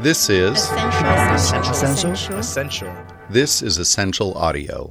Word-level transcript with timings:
This 0.00 0.30
is 0.30 0.70
Ascential. 0.70 1.72
Ascential. 1.72 2.38
Ascential. 2.38 2.96
this 3.30 3.62
is 3.62 3.78
Ascential 3.78 4.32
audio. 4.34 4.88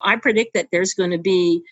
I 0.00 0.16
predict 0.16 0.54
that 0.54 0.66
there's 0.72 0.92
going 0.92 1.12
to 1.12 1.18
be 1.18 1.62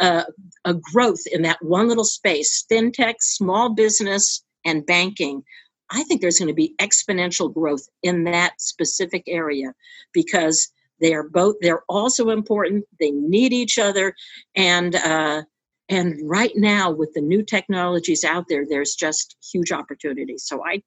uh, 0.00 0.24
a 0.66 0.74
growth 0.74 1.22
in 1.32 1.40
that 1.42 1.56
one 1.62 1.88
little 1.88 2.04
space 2.04 2.66
fintech, 2.70 3.14
small 3.20 3.72
business, 3.72 4.44
and 4.66 4.84
banking. 4.84 5.44
I 5.90 6.02
think 6.02 6.20
there's 6.20 6.38
going 6.38 6.48
to 6.48 6.54
be 6.54 6.74
exponential 6.78 7.52
growth 7.52 7.88
in 8.02 8.24
that 8.24 8.60
specific 8.60 9.24
area 9.26 9.72
because 10.12 10.68
they 11.00 11.14
are 11.14 11.26
both 11.30 11.56
they're 11.62 11.84
also 11.88 12.28
important 12.28 12.84
they 13.00 13.12
need 13.12 13.54
each 13.54 13.78
other 13.78 14.14
and 14.54 14.94
uh, 14.94 15.42
and 15.88 16.18
right 16.22 16.52
now 16.54 16.90
with 16.90 17.14
the 17.14 17.20
new 17.22 17.42
technologies 17.42 18.24
out 18.24 18.44
there 18.48 18.64
there's 18.68 18.94
just 18.94 19.36
huge 19.52 19.72
opportunities 19.72 20.44
so 20.46 20.64
i 20.64 20.80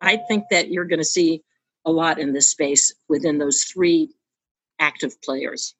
i 0.00 0.16
think 0.28 0.44
that 0.50 0.70
you're 0.70 0.84
going 0.84 0.98
to 0.98 1.04
see 1.04 1.42
a 1.84 1.90
lot 1.90 2.18
in 2.18 2.32
this 2.32 2.48
space 2.48 2.94
within 3.08 3.38
those 3.38 3.62
three 3.64 4.10
active 4.78 5.20
players 5.22 5.74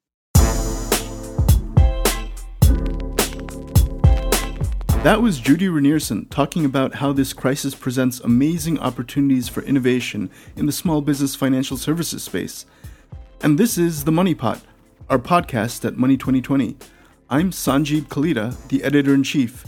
That 5.03 5.21
was 5.21 5.39
Judy 5.39 5.67
Rinearson 5.67 6.29
talking 6.29 6.65
about 6.65 6.95
how 6.95 7.13
this 7.13 7.31
crisis 7.31 7.73
presents 7.73 8.19
amazing 8.19 8.77
opportunities 8.79 9.47
for 9.47 9.61
innovation 9.61 10.29
in 10.57 10.65
the 10.65 10.73
small 10.73 11.01
business 11.01 11.33
financial 11.33 11.77
services 11.77 12.23
space. 12.23 12.65
And 13.41 13.57
this 13.57 13.77
is 13.77 14.03
The 14.03 14.11
Money 14.11 14.35
Pot, 14.35 14.61
our 15.09 15.19
podcast 15.19 15.85
at 15.85 15.95
Money 15.95 16.17
2020. 16.17 16.75
I'm 17.29 17.51
Sanjib 17.51 18.07
Kalita, 18.07 18.57
the 18.67 18.83
editor 18.83 19.13
in 19.13 19.23
chief. 19.23 19.65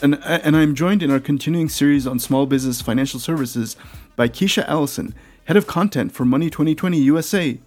And, 0.00 0.22
and 0.24 0.56
I'm 0.56 0.74
joined 0.74 1.02
in 1.02 1.10
our 1.10 1.20
continuing 1.20 1.68
series 1.68 2.06
on 2.06 2.18
small 2.18 2.46
business 2.46 2.80
financial 2.80 3.20
services 3.20 3.76
by 4.16 4.28
Kisha 4.28 4.66
Allison, 4.66 5.14
head 5.44 5.56
of 5.56 5.66
content 5.66 6.12
for 6.12 6.24
Money 6.24 6.50
2020 6.50 6.98
USA. 6.98 7.58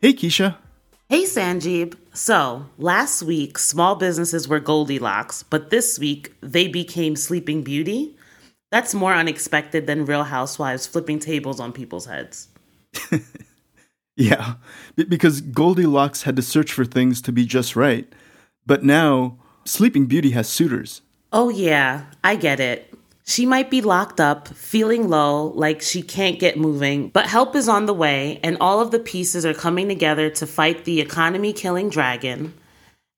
Hey, 0.00 0.12
Kisha. 0.12 0.56
Hey 1.08 1.24
Sanjib. 1.24 1.96
So, 2.14 2.66
last 2.78 3.22
week, 3.22 3.58
small 3.58 3.96
businesses 3.96 4.48
were 4.48 4.60
Goldilocks, 4.60 5.42
but 5.42 5.68
this 5.68 5.98
week, 5.98 6.32
they 6.40 6.68
became 6.68 7.16
Sleeping 7.16 7.62
Beauty. 7.62 8.16
That's 8.70 8.94
more 8.94 9.12
unexpected 9.12 9.86
than 9.86 10.06
Real 10.06 10.24
Housewives 10.24 10.86
flipping 10.86 11.18
tables 11.18 11.60
on 11.60 11.72
people's 11.72 12.06
heads. 12.06 12.48
Yeah, 14.16 14.54
because 15.08 15.40
Goldilocks 15.40 16.24
had 16.24 16.36
to 16.36 16.42
search 16.42 16.72
for 16.72 16.84
things 16.84 17.22
to 17.22 17.32
be 17.32 17.46
just 17.46 17.76
right. 17.76 18.12
But 18.66 18.84
now, 18.84 19.38
Sleeping 19.64 20.06
Beauty 20.06 20.30
has 20.30 20.48
suitors. 20.48 21.00
Oh, 21.32 21.48
yeah, 21.48 22.04
I 22.22 22.36
get 22.36 22.60
it. 22.60 22.92
She 23.24 23.46
might 23.46 23.70
be 23.70 23.80
locked 23.80 24.20
up, 24.20 24.48
feeling 24.48 25.08
low, 25.08 25.46
like 25.46 25.80
she 25.80 26.02
can't 26.02 26.38
get 26.38 26.58
moving, 26.58 27.08
but 27.08 27.26
help 27.26 27.56
is 27.56 27.68
on 27.68 27.86
the 27.86 27.94
way, 27.94 28.38
and 28.42 28.58
all 28.60 28.80
of 28.80 28.90
the 28.90 28.98
pieces 28.98 29.46
are 29.46 29.54
coming 29.54 29.88
together 29.88 30.28
to 30.28 30.46
fight 30.46 30.84
the 30.84 31.00
economy 31.00 31.54
killing 31.54 31.88
dragon. 31.88 32.52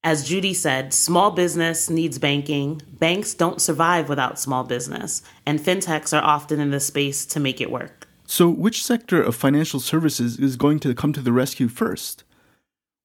As 0.05 0.29
Judy 0.29 0.55
said, 0.55 0.93
small 0.93 1.33
business 1.33 1.91
needs 1.91 2.19
banking. 2.19 2.83
Banks 3.01 3.35
don't 3.35 3.61
survive 3.61 4.09
without 4.09 4.39
small 4.39 4.63
business, 4.63 5.23
and 5.45 5.59
fintechs 5.59 6.17
are 6.17 6.23
often 6.23 6.61
in 6.61 6.71
the 6.71 6.79
space 6.79 7.27
to 7.27 7.41
make 7.41 7.61
it 7.61 7.71
work. 7.71 8.07
So, 8.27 8.49
which 8.49 8.85
sector 8.85 9.23
of 9.23 9.35
financial 9.35 9.81
services 9.81 10.39
is 10.39 10.57
going 10.57 10.79
to 10.81 10.95
come 10.95 11.13
to 11.15 11.23
the 11.23 11.33
rescue 11.33 11.69
first? 11.69 12.23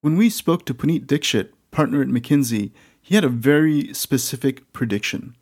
When 0.02 0.18
we 0.18 0.30
spoke 0.30 0.66
to 0.66 0.74
Puneet 0.74 1.08
Dixit, 1.08 1.54
partner 1.72 2.02
at 2.02 2.10
McKinsey, 2.10 2.72
he 3.10 3.16
had 3.16 3.24
a 3.24 3.30
very 3.30 3.92
specific 3.92 4.72
prediction. 4.72 5.36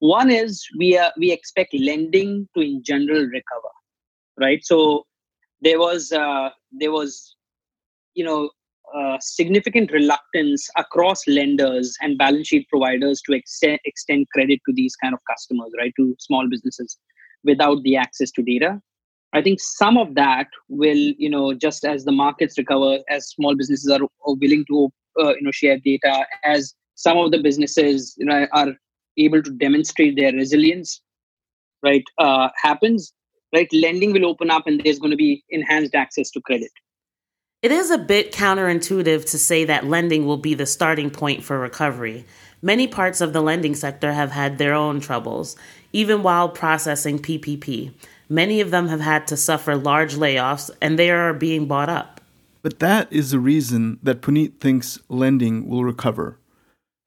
One 0.00 0.30
is 0.30 0.62
we 0.78 0.98
are, 0.98 1.10
we 1.16 1.32
expect 1.32 1.72
lending 1.72 2.46
to 2.54 2.60
in 2.60 2.82
general 2.82 3.22
recover, 3.22 3.72
right? 4.38 4.62
So 4.62 5.06
there 5.62 5.78
was 5.78 6.12
uh, 6.12 6.50
there 6.70 6.92
was 6.92 7.34
you 8.14 8.24
know 8.24 8.50
uh, 8.94 9.16
significant 9.22 9.90
reluctance 9.90 10.68
across 10.76 11.26
lenders 11.26 11.96
and 12.02 12.18
balance 12.18 12.48
sheet 12.48 12.68
providers 12.68 13.22
to 13.22 13.32
extend 13.32 13.78
extend 13.86 14.28
credit 14.34 14.60
to 14.66 14.74
these 14.74 14.94
kind 14.96 15.14
of 15.14 15.20
customers, 15.26 15.72
right? 15.78 15.94
To 15.96 16.14
small 16.18 16.46
businesses 16.46 16.98
without 17.42 17.82
the 17.84 17.96
access 17.96 18.30
to 18.32 18.42
data. 18.42 18.82
I 19.32 19.40
think 19.40 19.60
some 19.60 19.96
of 19.96 20.14
that 20.14 20.48
will, 20.68 21.04
you 21.24 21.30
know, 21.30 21.54
just 21.54 21.86
as 21.86 22.04
the 22.04 22.12
markets 22.12 22.58
recover, 22.58 22.98
as 23.08 23.30
small 23.30 23.56
businesses 23.56 23.90
are, 23.90 24.02
are 24.02 24.34
willing 24.42 24.66
to, 24.66 24.92
uh, 25.18 25.34
you 25.36 25.42
know, 25.42 25.50
share 25.50 25.78
data, 25.78 26.26
as 26.44 26.74
some 26.94 27.18
of 27.18 27.30
the 27.30 27.38
businesses 27.38 28.14
you 28.18 28.26
know, 28.26 28.46
are 28.52 28.74
able 29.16 29.42
to 29.42 29.50
demonstrate 29.50 30.16
their 30.16 30.32
resilience, 30.32 31.00
right, 31.82 32.04
uh, 32.18 32.48
happens, 32.56 33.12
right, 33.54 33.68
lending 33.72 34.12
will 34.12 34.26
open 34.26 34.50
up 34.50 34.66
and 34.66 34.80
there's 34.84 34.98
going 34.98 35.10
to 35.10 35.16
be 35.16 35.44
enhanced 35.50 35.94
access 35.94 36.30
to 36.30 36.40
credit. 36.40 36.70
It 37.62 37.72
is 37.72 37.90
a 37.90 37.96
bit 37.96 38.32
counterintuitive 38.32 39.24
to 39.30 39.38
say 39.38 39.64
that 39.64 39.86
lending 39.86 40.26
will 40.26 40.36
be 40.36 40.52
the 40.52 40.66
starting 40.66 41.10
point 41.10 41.42
for 41.42 41.58
recovery. 41.58 42.26
Many 42.60 42.86
parts 42.86 43.22
of 43.22 43.32
the 43.32 43.40
lending 43.40 43.74
sector 43.74 44.12
have 44.12 44.32
had 44.32 44.58
their 44.58 44.74
own 44.74 45.00
troubles, 45.00 45.56
even 45.92 46.22
while 46.22 46.48
processing 46.48 47.18
PPP. 47.18 47.92
Many 48.28 48.60
of 48.60 48.70
them 48.70 48.88
have 48.88 49.00
had 49.00 49.26
to 49.28 49.36
suffer 49.36 49.76
large 49.76 50.14
layoffs 50.14 50.70
and 50.82 50.98
they 50.98 51.10
are 51.10 51.32
being 51.32 51.66
bought 51.66 51.88
up. 51.88 52.20
But 52.62 52.80
that 52.80 53.12
is 53.12 53.30
the 53.30 53.38
reason 53.38 53.98
that 54.02 54.22
Puneet 54.22 54.60
thinks 54.60 54.98
lending 55.08 55.68
will 55.68 55.84
recover. 55.84 56.38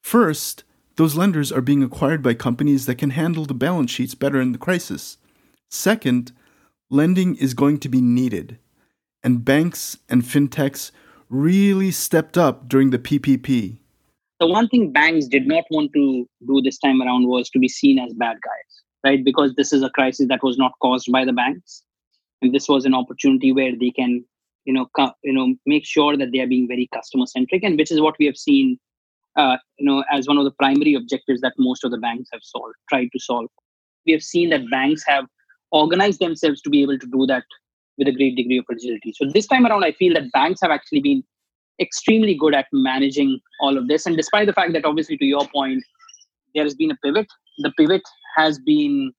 First, 0.07 0.63
those 0.95 1.17
lenders 1.17 1.51
are 1.51 1.59
being 1.59 1.83
acquired 1.83 2.23
by 2.23 2.33
companies 2.33 2.85
that 2.85 2.95
can 2.95 3.09
handle 3.09 3.43
the 3.43 3.53
balance 3.53 3.91
sheets 3.91 4.15
better 4.15 4.39
in 4.39 4.53
the 4.53 4.57
crisis. 4.57 5.17
Second, 5.69 6.31
lending 6.89 7.35
is 7.35 7.53
going 7.53 7.77
to 7.79 7.89
be 7.89 7.99
needed. 7.99 8.57
And 9.21 9.43
banks 9.43 9.97
and 10.07 10.23
fintechs 10.23 10.91
really 11.27 11.91
stepped 11.91 12.37
up 12.37 12.69
during 12.69 12.91
the 12.91 12.99
PPP. 12.99 13.79
The 14.39 14.47
one 14.47 14.69
thing 14.69 14.93
banks 14.93 15.27
did 15.27 15.45
not 15.45 15.65
want 15.71 15.91
to 15.91 16.25
do 16.47 16.61
this 16.61 16.77
time 16.79 17.01
around 17.01 17.27
was 17.27 17.49
to 17.49 17.59
be 17.59 17.67
seen 17.67 17.99
as 17.99 18.13
bad 18.13 18.37
guys, 18.41 18.83
right? 19.03 19.21
Because 19.21 19.55
this 19.55 19.73
is 19.73 19.83
a 19.83 19.89
crisis 19.89 20.29
that 20.29 20.41
was 20.41 20.57
not 20.57 20.71
caused 20.81 21.11
by 21.11 21.25
the 21.25 21.33
banks, 21.33 21.83
and 22.41 22.55
this 22.55 22.69
was 22.69 22.85
an 22.85 22.93
opportunity 22.93 23.51
where 23.51 23.73
they 23.77 23.91
can, 23.91 24.23
you 24.63 24.71
know, 24.71 24.87
you 25.25 25.33
know, 25.33 25.53
make 25.65 25.85
sure 25.85 26.15
that 26.15 26.31
they 26.31 26.39
are 26.39 26.47
being 26.47 26.65
very 26.65 26.87
customer 26.93 27.25
centric, 27.25 27.61
and 27.61 27.77
which 27.77 27.91
is 27.91 27.99
what 27.99 28.15
we 28.19 28.25
have 28.25 28.37
seen 28.37 28.79
uh, 29.37 29.57
you 29.77 29.85
know, 29.85 30.03
as 30.11 30.27
one 30.27 30.37
of 30.37 30.43
the 30.43 30.51
primary 30.51 30.95
objectives 30.95 31.41
that 31.41 31.53
most 31.57 31.83
of 31.83 31.91
the 31.91 31.97
banks 31.97 32.29
have 32.33 32.41
solved, 32.43 32.73
tried 32.89 33.09
to 33.13 33.19
solve. 33.19 33.47
We 34.05 34.11
have 34.13 34.23
seen 34.23 34.49
that 34.49 34.69
banks 34.71 35.03
have 35.07 35.25
organized 35.71 36.19
themselves 36.19 36.61
to 36.61 36.69
be 36.69 36.81
able 36.81 36.97
to 36.97 37.07
do 37.07 37.25
that 37.27 37.43
with 37.97 38.07
a 38.07 38.11
great 38.11 38.35
degree 38.35 38.57
of 38.57 38.65
agility. 38.71 39.13
So 39.15 39.29
this 39.31 39.47
time 39.47 39.65
around, 39.65 39.83
I 39.83 39.91
feel 39.91 40.13
that 40.15 40.31
banks 40.31 40.59
have 40.61 40.71
actually 40.71 41.01
been 41.01 41.23
extremely 41.79 42.35
good 42.35 42.55
at 42.55 42.65
managing 42.71 43.39
all 43.61 43.77
of 43.77 43.87
this. 43.87 44.05
And 44.05 44.17
despite 44.17 44.47
the 44.47 44.53
fact 44.53 44.73
that, 44.73 44.85
obviously, 44.85 45.17
to 45.17 45.25
your 45.25 45.47
point, 45.47 45.83
there 46.55 46.63
has 46.63 46.75
been 46.75 46.91
a 46.91 46.97
pivot, 47.03 47.27
the 47.59 47.71
pivot 47.77 48.01
has 48.35 48.59
been, 48.59 49.11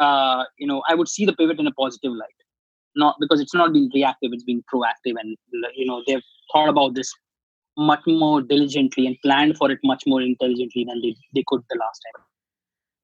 uh, 0.00 0.44
you 0.58 0.66
know, 0.66 0.82
I 0.88 0.94
would 0.94 1.08
see 1.08 1.24
the 1.24 1.34
pivot 1.34 1.60
in 1.60 1.66
a 1.66 1.72
positive 1.72 2.12
light. 2.12 2.28
Not 2.94 3.16
because 3.20 3.40
it's 3.40 3.54
not 3.54 3.72
been 3.72 3.90
reactive, 3.94 4.30
it's 4.32 4.44
been 4.44 4.62
proactive, 4.72 5.14
and 5.18 5.34
you 5.74 5.86
know 5.86 6.02
they've 6.06 6.20
thought 6.52 6.68
about 6.68 6.94
this 6.94 7.10
much 7.76 8.00
more 8.06 8.42
diligently 8.42 9.06
and 9.06 9.16
planned 9.22 9.56
for 9.56 9.70
it 9.70 9.78
much 9.82 10.02
more 10.06 10.22
intelligently 10.22 10.84
than 10.88 11.00
they, 11.00 11.16
they 11.34 11.44
could 11.46 11.62
the 11.70 11.78
last 11.78 12.00
time. 12.14 12.24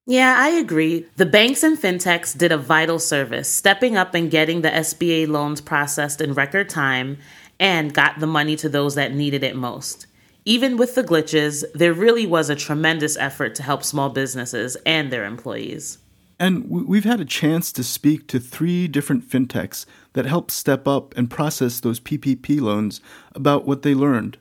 Yeah, 0.05 0.35
I 0.37 0.49
agree. 0.49 1.05
The 1.17 1.25
banks 1.25 1.61
and 1.61 1.77
fintechs 1.77 2.35
did 2.35 2.51
a 2.51 2.57
vital 2.57 2.97
service, 2.97 3.47
stepping 3.47 3.95
up 3.95 4.15
and 4.15 4.31
getting 4.31 4.61
the 4.61 4.69
SBA 4.69 5.27
loans 5.27 5.61
processed 5.61 6.19
in 6.19 6.33
record 6.33 6.69
time 6.69 7.17
and 7.59 7.93
got 7.93 8.19
the 8.19 8.27
money 8.27 8.55
to 8.55 8.69
those 8.69 8.95
that 8.95 9.13
needed 9.13 9.43
it 9.43 9.55
most. 9.55 10.07
Even 10.45 10.77
with 10.77 10.95
the 10.95 11.03
glitches, 11.03 11.63
there 11.75 11.93
really 11.93 12.25
was 12.25 12.49
a 12.49 12.55
tremendous 12.55 13.17
effort 13.17 13.53
to 13.55 13.63
help 13.63 13.83
small 13.83 14.09
businesses 14.09 14.75
and 14.85 15.11
their 15.11 15.25
employees. 15.25 15.99
And 16.39 16.69
we- 16.69 16.83
we've 16.83 17.03
had 17.03 17.19
a 17.19 17.25
chance 17.25 17.71
to 17.73 17.83
speak 17.83 18.25
to 18.27 18.39
three 18.39 18.87
different 18.87 19.29
fintechs 19.29 19.85
that 20.13 20.25
helped 20.25 20.51
step 20.51 20.87
up 20.87 21.15
and 21.17 21.29
process 21.29 21.79
those 21.79 21.99
PPP 21.99 22.59
loans 22.59 23.01
about 23.35 23.67
what 23.67 23.83
they 23.83 23.93
learned. 23.93 24.37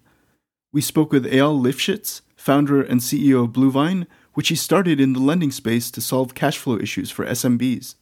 We 0.71 0.83
spoke 0.83 1.13
with 1.13 1.25
Eyal 1.25 1.59
Lifshitz, 1.59 2.21
founder 2.37 2.83
and 2.83 3.01
CEO 3.01 3.45
of 3.45 3.53
Bluevine, 3.53 4.07
which 4.35 4.49
he 4.49 4.55
started 4.55 5.01
in 5.01 5.15
the 5.15 5.21
lending 5.21 5.51
space 5.51 5.91
to 5.91 6.01
solve 6.01 6.35
cash 6.35 6.59
flow 6.59 6.79
issues 6.79 7.11
for 7.11 7.25
SMBs. 7.25 7.95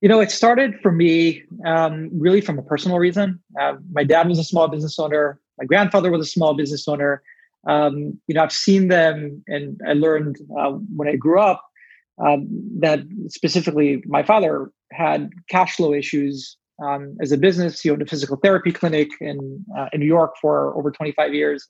You 0.00 0.08
know, 0.08 0.20
it 0.20 0.30
started 0.30 0.74
for 0.80 0.92
me 0.92 1.42
um, 1.64 2.10
really 2.12 2.40
from 2.40 2.58
a 2.58 2.62
personal 2.62 2.98
reason. 2.98 3.40
Uh, 3.60 3.74
my 3.92 4.02
dad 4.02 4.28
was 4.28 4.38
a 4.38 4.44
small 4.44 4.68
business 4.68 4.98
owner. 4.98 5.40
My 5.58 5.66
grandfather 5.66 6.10
was 6.10 6.26
a 6.26 6.30
small 6.30 6.54
business 6.54 6.88
owner. 6.88 7.22
Um, 7.66 8.18
you 8.26 8.34
know, 8.34 8.42
I've 8.42 8.52
seen 8.52 8.88
them, 8.88 9.42
and 9.46 9.80
I 9.86 9.92
learned 9.92 10.38
uh, 10.58 10.70
when 10.70 11.08
I 11.08 11.16
grew 11.16 11.40
up 11.40 11.62
um, 12.18 12.48
that 12.80 13.00
specifically 13.28 14.02
my 14.06 14.22
father 14.22 14.70
had 14.92 15.30
cash 15.50 15.76
flow 15.76 15.92
issues 15.92 16.56
um, 16.82 17.16
as 17.20 17.32
a 17.32 17.38
business. 17.38 17.80
He 17.80 17.90
owned 17.90 18.02
a 18.02 18.06
physical 18.06 18.36
therapy 18.36 18.72
clinic 18.72 19.08
in 19.20 19.64
uh, 19.76 19.88
in 19.92 20.00
New 20.00 20.06
York 20.06 20.34
for 20.40 20.76
over 20.76 20.90
25 20.90 21.34
years, 21.34 21.66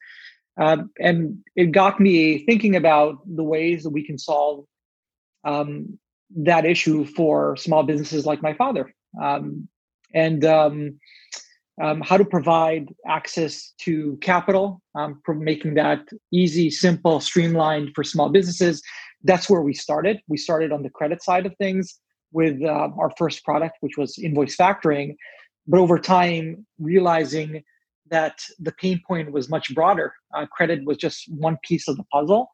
um, 0.59 0.91
and 0.99 1.39
it 1.55 1.73
got 1.73 2.01
me 2.01 2.45
thinking 2.47 2.77
about 2.77 3.19
the 3.27 3.45
ways 3.45 3.83
that 3.85 3.91
we 3.91 4.05
can 4.05 4.19
solve 4.19 4.65
um, 5.45 5.99
that 6.35 6.65
issue 6.65 7.05
for 7.05 7.57
small 7.57 7.83
businesses 7.83 8.27
like 8.27 8.43
my 8.43 8.55
father. 8.55 8.93
um, 9.23 9.69
and 10.15 10.45
um, 10.45 10.99
um, 11.83 12.01
how 12.01 12.17
to 12.17 12.25
provide 12.25 12.89
access 13.07 13.73
to 13.81 14.19
capital, 14.23 14.81
um, 14.95 15.21
making 15.29 15.75
that 15.75 16.01
easy, 16.33 16.71
simple, 16.71 17.21
streamlined 17.21 17.91
for 17.95 18.03
small 18.03 18.31
businesses. 18.31 18.83
That's 19.25 19.51
where 19.51 19.61
we 19.61 19.75
started. 19.75 20.21
We 20.27 20.39
started 20.39 20.73
on 20.73 20.83
the 20.83 20.91
credit 20.91 21.23
side 21.23 21.45
of 21.45 21.55
things 21.57 21.99
with 22.33 22.63
uh, 22.63 22.89
our 22.99 23.13
first 23.19 23.45
product, 23.45 23.77
which 23.81 23.99
was 23.99 24.19
invoice 24.19 24.57
factoring. 24.57 25.17
But 25.67 25.81
over 25.81 25.99
time, 25.99 26.67
realizing 26.79 27.63
that 28.11 28.45
the 28.59 28.73
pain 28.73 29.01
point 29.07 29.33
was 29.33 29.49
much 29.49 29.75
broader. 29.75 30.15
Uh, 30.35 30.47
credit 30.47 30.85
was 30.85 30.97
just 30.97 31.25
one 31.33 31.59
piece 31.63 31.89
of 31.89 31.97
the 31.97 32.05
puzzle. 32.05 32.51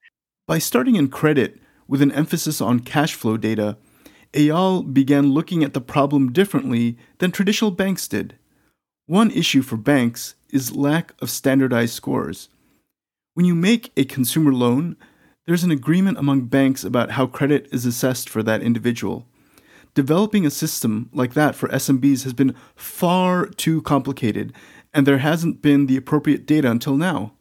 By 0.46 0.58
starting 0.58 0.96
in 0.96 1.08
credit 1.08 1.60
with 1.86 2.02
an 2.02 2.12
emphasis 2.12 2.60
on 2.60 2.80
cash 2.80 3.14
flow 3.14 3.36
data, 3.36 3.76
Eyal 4.32 4.92
began 4.92 5.32
looking 5.32 5.62
at 5.62 5.74
the 5.74 5.80
problem 5.80 6.32
differently 6.32 6.96
than 7.18 7.30
traditional 7.30 7.70
banks 7.70 8.08
did. 8.08 8.36
One 9.06 9.30
issue 9.30 9.62
for 9.62 9.76
banks 9.76 10.34
is 10.50 10.74
lack 10.74 11.12
of 11.20 11.30
standardized 11.30 11.94
scores. 11.94 12.48
When 13.34 13.46
you 13.46 13.54
make 13.54 13.92
a 13.96 14.04
consumer 14.04 14.52
loan, 14.52 14.96
there's 15.46 15.64
an 15.64 15.70
agreement 15.70 16.18
among 16.18 16.46
banks 16.46 16.84
about 16.84 17.12
how 17.12 17.26
credit 17.26 17.68
is 17.72 17.84
assessed 17.84 18.28
for 18.28 18.42
that 18.42 18.62
individual. 18.62 19.26
Developing 19.94 20.46
a 20.46 20.50
system 20.50 21.10
like 21.12 21.34
that 21.34 21.54
for 21.54 21.68
SMBs 21.68 22.24
has 22.24 22.32
been 22.32 22.54
far 22.74 23.46
too 23.46 23.82
complicated, 23.82 24.54
and 24.94 25.06
there 25.06 25.18
hasn't 25.18 25.62
been 25.62 25.86
the 25.86 25.96
appropriate 25.96 26.46
data 26.46 26.70
until 26.70 26.96
now. 26.96 27.32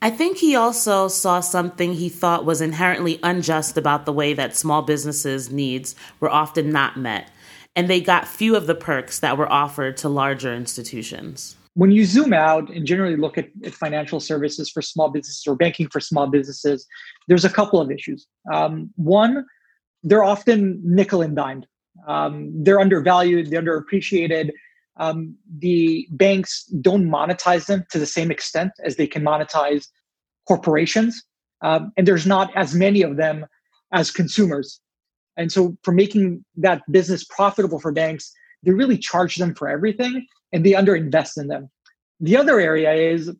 I 0.00 0.10
think 0.10 0.38
he 0.38 0.54
also 0.54 1.08
saw 1.08 1.40
something 1.40 1.94
he 1.94 2.08
thought 2.08 2.44
was 2.44 2.60
inherently 2.60 3.18
unjust 3.22 3.76
about 3.76 4.06
the 4.06 4.12
way 4.12 4.32
that 4.32 4.56
small 4.56 4.82
businesses' 4.82 5.50
needs 5.50 5.96
were 6.20 6.30
often 6.30 6.70
not 6.70 6.96
met, 6.96 7.30
and 7.74 7.88
they 7.88 8.00
got 8.00 8.28
few 8.28 8.54
of 8.54 8.68
the 8.68 8.76
perks 8.76 9.18
that 9.18 9.36
were 9.36 9.50
offered 9.50 9.96
to 9.98 10.08
larger 10.08 10.54
institutions. 10.54 11.56
When 11.74 11.90
you 11.90 12.04
zoom 12.04 12.32
out 12.32 12.70
and 12.70 12.86
generally 12.86 13.16
look 13.16 13.38
at, 13.38 13.48
at 13.64 13.74
financial 13.74 14.20
services 14.20 14.70
for 14.70 14.82
small 14.82 15.10
businesses 15.10 15.44
or 15.46 15.56
banking 15.56 15.88
for 15.88 16.00
small 16.00 16.26
businesses, 16.28 16.86
there's 17.26 17.44
a 17.44 17.50
couple 17.50 17.80
of 17.80 17.90
issues. 17.90 18.26
Um, 18.52 18.90
one, 18.96 19.44
they're 20.02 20.24
often 20.24 20.80
nickel 20.84 21.22
and 21.22 21.34
dimed. 21.34 21.66
Um, 22.06 22.50
they're 22.54 22.80
undervalued, 22.80 23.50
they're 23.50 23.62
underappreciated. 23.62 24.50
Um, 24.98 25.36
the 25.58 26.06
banks 26.10 26.64
don't 26.80 27.08
monetize 27.08 27.66
them 27.66 27.84
to 27.90 27.98
the 27.98 28.06
same 28.06 28.30
extent 28.30 28.72
as 28.84 28.96
they 28.96 29.06
can 29.06 29.22
monetize 29.22 29.86
corporations. 30.46 31.22
Um, 31.62 31.92
and 31.96 32.06
there's 32.06 32.26
not 32.26 32.56
as 32.56 32.74
many 32.74 33.02
of 33.02 33.16
them 33.16 33.46
as 33.92 34.10
consumers. 34.10 34.80
And 35.36 35.52
so, 35.52 35.76
for 35.82 35.92
making 35.92 36.44
that 36.56 36.82
business 36.90 37.24
profitable 37.24 37.78
for 37.78 37.92
banks, 37.92 38.32
they 38.64 38.72
really 38.72 38.98
charge 38.98 39.36
them 39.36 39.54
for 39.54 39.68
everything 39.68 40.26
and 40.52 40.64
they 40.64 40.72
underinvest 40.72 41.38
in 41.40 41.46
them. 41.46 41.70
The 42.20 42.36
other 42.36 42.58
area 42.58 42.92
is 42.92 43.30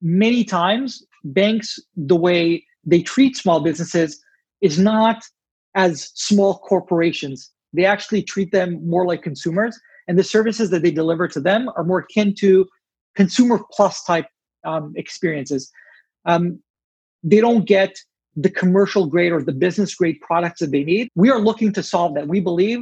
many 0.00 0.44
times 0.44 1.04
banks, 1.24 1.78
the 1.96 2.16
way 2.16 2.64
they 2.84 3.02
treat 3.02 3.36
small 3.36 3.60
businesses 3.60 4.22
is 4.60 4.78
not 4.78 5.24
as 5.74 6.10
small 6.14 6.58
corporations. 6.58 7.50
They 7.72 7.84
actually 7.84 8.22
treat 8.22 8.52
them 8.52 8.86
more 8.86 9.06
like 9.06 9.22
consumers, 9.22 9.80
and 10.08 10.18
the 10.18 10.24
services 10.24 10.70
that 10.70 10.82
they 10.82 10.90
deliver 10.90 11.28
to 11.28 11.40
them 11.40 11.70
are 11.76 11.84
more 11.84 12.00
akin 12.00 12.34
to 12.38 12.66
consumer 13.14 13.60
plus 13.70 14.02
type 14.04 14.26
um, 14.64 14.92
experiences. 14.96 15.70
Um, 16.24 16.60
they 17.22 17.40
don't 17.40 17.64
get 17.64 17.96
the 18.36 18.50
commercial 18.50 19.06
grade 19.06 19.32
or 19.32 19.42
the 19.42 19.52
business 19.52 19.94
grade 19.94 20.18
products 20.20 20.60
that 20.60 20.72
they 20.72 20.84
need. 20.84 21.08
We 21.14 21.30
are 21.30 21.38
looking 21.38 21.72
to 21.74 21.82
solve 21.82 22.14
that. 22.14 22.28
We 22.28 22.40
believe 22.40 22.80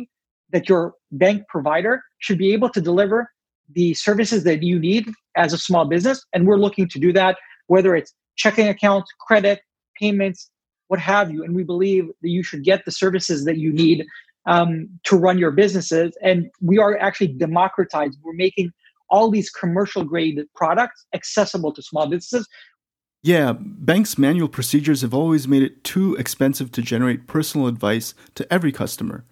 that 0.50 0.68
your 0.68 0.94
bank 1.12 1.46
provider 1.48 2.02
should 2.18 2.38
be 2.38 2.52
able 2.52 2.70
to 2.70 2.80
deliver 2.80 3.30
the 3.74 3.94
services 3.94 4.44
that 4.44 4.62
you 4.62 4.78
need 4.78 5.10
as 5.36 5.52
a 5.52 5.58
small 5.58 5.84
business. 5.84 6.24
And 6.32 6.46
we're 6.46 6.58
looking 6.58 6.88
to 6.88 6.98
do 6.98 7.12
that, 7.12 7.36
whether 7.66 7.94
it's 7.94 8.12
checking 8.36 8.68
accounts, 8.68 9.10
credit, 9.20 9.60
payments, 9.98 10.50
what 10.88 11.00
have 11.00 11.30
you. 11.30 11.42
And 11.42 11.54
we 11.54 11.64
believe 11.64 12.08
that 12.22 12.28
you 12.28 12.42
should 12.42 12.64
get 12.64 12.84
the 12.84 12.90
services 12.90 13.44
that 13.44 13.56
you 13.56 13.72
need 13.72 14.04
um, 14.46 14.88
to 15.04 15.16
run 15.16 15.38
your 15.38 15.50
businesses. 15.50 16.16
And 16.22 16.50
we 16.60 16.78
are 16.78 16.98
actually 16.98 17.28
democratized. 17.28 18.18
We're 18.22 18.34
making 18.34 18.72
all 19.10 19.30
these 19.30 19.50
commercial 19.50 20.04
grade 20.04 20.40
products 20.54 21.06
accessible 21.14 21.72
to 21.74 21.82
small 21.82 22.08
businesses. 22.08 22.48
Yeah, 23.22 23.52
banks' 23.56 24.18
manual 24.18 24.48
procedures 24.48 25.02
have 25.02 25.14
always 25.14 25.46
made 25.46 25.62
it 25.62 25.84
too 25.84 26.16
expensive 26.16 26.72
to 26.72 26.82
generate 26.82 27.28
personal 27.28 27.68
advice 27.68 28.14
to 28.34 28.52
every 28.52 28.72
customer. 28.72 29.24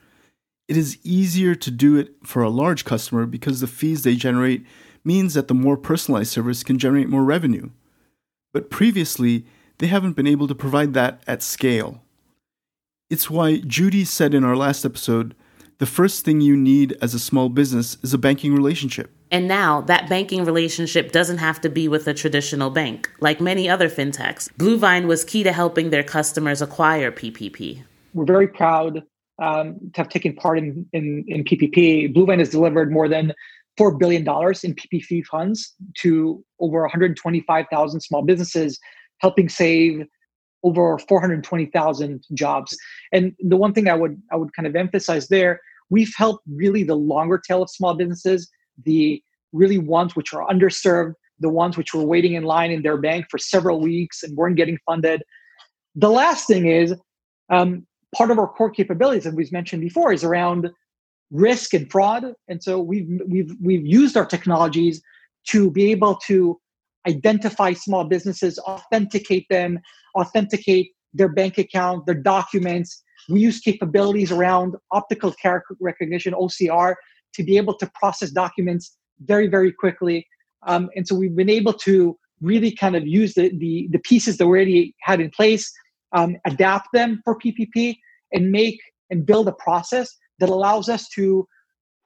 It 0.68 0.76
is 0.76 0.98
easier 1.02 1.56
to 1.56 1.70
do 1.72 1.96
it 1.96 2.14
for 2.22 2.42
a 2.42 2.50
large 2.50 2.84
customer 2.84 3.26
because 3.26 3.60
the 3.60 3.66
fees 3.66 4.04
they 4.04 4.14
generate 4.14 4.64
means 5.02 5.34
that 5.34 5.48
the 5.48 5.54
more 5.54 5.76
personalized 5.76 6.30
service 6.30 6.62
can 6.62 6.78
generate 6.78 7.08
more 7.08 7.24
revenue. 7.24 7.70
But 8.52 8.70
previously, 8.70 9.46
they 9.78 9.88
haven't 9.88 10.12
been 10.12 10.26
able 10.26 10.46
to 10.46 10.54
provide 10.54 10.94
that 10.94 11.22
at 11.26 11.42
scale. 11.42 12.02
It's 13.10 13.28
why 13.28 13.56
Judy 13.56 14.04
said 14.04 14.34
in 14.34 14.44
our 14.44 14.54
last 14.54 14.84
episode 14.84 15.34
the 15.78 15.86
first 15.86 16.24
thing 16.24 16.40
you 16.40 16.56
need 16.56 16.96
as 17.02 17.12
a 17.12 17.18
small 17.18 17.48
business 17.48 17.96
is 18.04 18.14
a 18.14 18.18
banking 18.18 18.54
relationship. 18.54 19.10
And 19.32 19.48
now 19.48 19.80
that 19.82 20.08
banking 20.08 20.44
relationship 20.44 21.10
doesn't 21.10 21.38
have 21.38 21.60
to 21.62 21.68
be 21.68 21.88
with 21.88 22.06
a 22.06 22.14
traditional 22.14 22.70
bank. 22.70 23.10
Like 23.18 23.40
many 23.40 23.68
other 23.68 23.88
fintechs, 23.88 24.48
Bluevine 24.58 25.08
was 25.08 25.24
key 25.24 25.42
to 25.42 25.52
helping 25.52 25.90
their 25.90 26.04
customers 26.04 26.62
acquire 26.62 27.10
PPP. 27.10 27.82
We're 28.14 28.26
very 28.26 28.46
proud 28.46 29.02
um, 29.42 29.80
to 29.94 30.00
have 30.00 30.08
taken 30.08 30.36
part 30.36 30.58
in, 30.58 30.86
in, 30.92 31.24
in 31.26 31.42
PPP. 31.42 32.14
Bluevine 32.14 32.38
has 32.38 32.50
delivered 32.50 32.92
more 32.92 33.08
than 33.08 33.32
$4 33.76 33.98
billion 33.98 34.22
in 34.22 34.74
PPP 34.76 35.24
funds 35.24 35.74
to 35.98 36.44
over 36.60 36.82
125,000 36.82 38.00
small 38.00 38.22
businesses, 38.22 38.78
helping 39.18 39.48
save 39.48 40.06
over 40.62 40.98
420,000 40.98 42.24
jobs. 42.34 42.76
And 43.12 43.34
the 43.40 43.56
one 43.56 43.72
thing 43.72 43.88
I 43.88 43.94
would 43.94 44.20
I 44.32 44.36
would 44.36 44.52
kind 44.54 44.66
of 44.66 44.76
emphasize 44.76 45.28
there, 45.28 45.60
we've 45.88 46.12
helped 46.16 46.44
really 46.48 46.82
the 46.82 46.96
longer 46.96 47.38
tail 47.38 47.62
of 47.62 47.70
small 47.70 47.94
businesses, 47.94 48.48
the 48.84 49.22
really 49.52 49.78
ones 49.78 50.14
which 50.14 50.32
are 50.32 50.46
underserved, 50.46 51.14
the 51.40 51.48
ones 51.48 51.76
which 51.76 51.94
were 51.94 52.04
waiting 52.04 52.34
in 52.34 52.44
line 52.44 52.70
in 52.70 52.82
their 52.82 52.96
bank 52.96 53.26
for 53.30 53.38
several 53.38 53.80
weeks 53.80 54.22
and 54.22 54.36
weren't 54.36 54.56
getting 54.56 54.78
funded. 54.86 55.22
The 55.94 56.10
last 56.10 56.46
thing 56.46 56.66
is 56.66 56.94
um, 57.50 57.86
part 58.14 58.30
of 58.30 58.38
our 58.38 58.46
core 58.46 58.70
capabilities, 58.70 59.26
as 59.26 59.34
we've 59.34 59.52
mentioned 59.52 59.82
before, 59.82 60.12
is 60.12 60.22
around 60.22 60.70
risk 61.30 61.74
and 61.74 61.90
fraud. 61.90 62.32
And 62.48 62.62
so 62.62 62.80
we've 62.80 63.08
we've 63.26 63.54
we've 63.60 63.86
used 63.86 64.16
our 64.16 64.26
technologies 64.26 65.02
to 65.48 65.70
be 65.70 65.90
able 65.90 66.16
to 66.26 66.60
identify 67.08 67.72
small 67.72 68.04
businesses, 68.04 68.58
authenticate 68.60 69.46
them, 69.48 69.80
authenticate 70.18 70.92
their 71.12 71.28
bank 71.28 71.58
account, 71.58 72.06
their 72.06 72.14
documents. 72.14 73.02
We 73.28 73.40
use 73.40 73.60
capabilities 73.60 74.32
around 74.32 74.76
optical 74.92 75.32
character 75.32 75.76
recognition, 75.80 76.34
OCR, 76.34 76.94
to 77.34 77.42
be 77.42 77.56
able 77.56 77.74
to 77.74 77.90
process 77.94 78.30
documents 78.30 78.96
very, 79.20 79.46
very 79.46 79.72
quickly. 79.72 80.26
Um, 80.66 80.90
and 80.96 81.06
so 81.06 81.14
we've 81.14 81.36
been 81.36 81.50
able 81.50 81.72
to 81.74 82.18
really 82.40 82.72
kind 82.72 82.96
of 82.96 83.06
use 83.06 83.34
the, 83.34 83.50
the, 83.58 83.88
the 83.90 83.98
pieces 83.98 84.38
that 84.38 84.46
we 84.46 84.50
already 84.50 84.94
had 85.02 85.20
in 85.20 85.30
place, 85.30 85.70
um, 86.12 86.36
adapt 86.46 86.88
them 86.92 87.20
for 87.24 87.38
PPP, 87.38 87.96
and 88.32 88.50
make 88.50 88.80
and 89.10 89.26
build 89.26 89.48
a 89.48 89.52
process 89.52 90.16
that 90.38 90.48
allows 90.48 90.88
us 90.88 91.08
to 91.08 91.46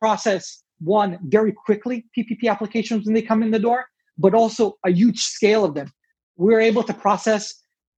process 0.01 0.63
one 0.81 1.19
very 1.25 1.53
quickly 1.53 2.05
PPP 2.17 2.51
applications 2.51 3.07
when 3.07 3.15
they 3.15 3.23
come 3.23 3.43
in 3.43 3.51
the 3.51 3.59
door, 3.59 3.87
but 4.19 4.35
also 4.35 4.75
a 4.85 4.91
huge 4.91 5.21
scale 5.21 5.65
of 5.65 5.75
them. 5.75 5.91
We're 6.37 6.61
able 6.61 6.83
to 6.83 6.93
process, 6.93 7.55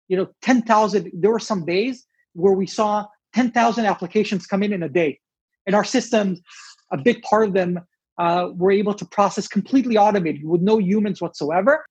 you 0.08 0.16
know, 0.16 0.28
10,000. 0.42 1.10
There 1.14 1.30
were 1.30 1.38
some 1.38 1.64
days 1.64 2.06
where 2.34 2.52
we 2.52 2.66
saw 2.66 3.06
10,000 3.34 3.84
applications 3.84 4.46
come 4.46 4.62
in 4.62 4.72
in 4.72 4.82
a 4.82 4.88
day. 4.88 5.20
And 5.66 5.74
our 5.74 5.84
systems, 5.84 6.40
a 6.92 6.96
big 6.96 7.22
part 7.22 7.48
of 7.48 7.54
them 7.54 7.80
uh, 8.18 8.50
were 8.54 8.70
able 8.70 8.94
to 8.94 9.04
process 9.04 9.48
completely 9.48 9.96
automated 9.96 10.44
with 10.44 10.62
no 10.62 10.78
humans 10.78 11.20
whatsoever. 11.20 11.84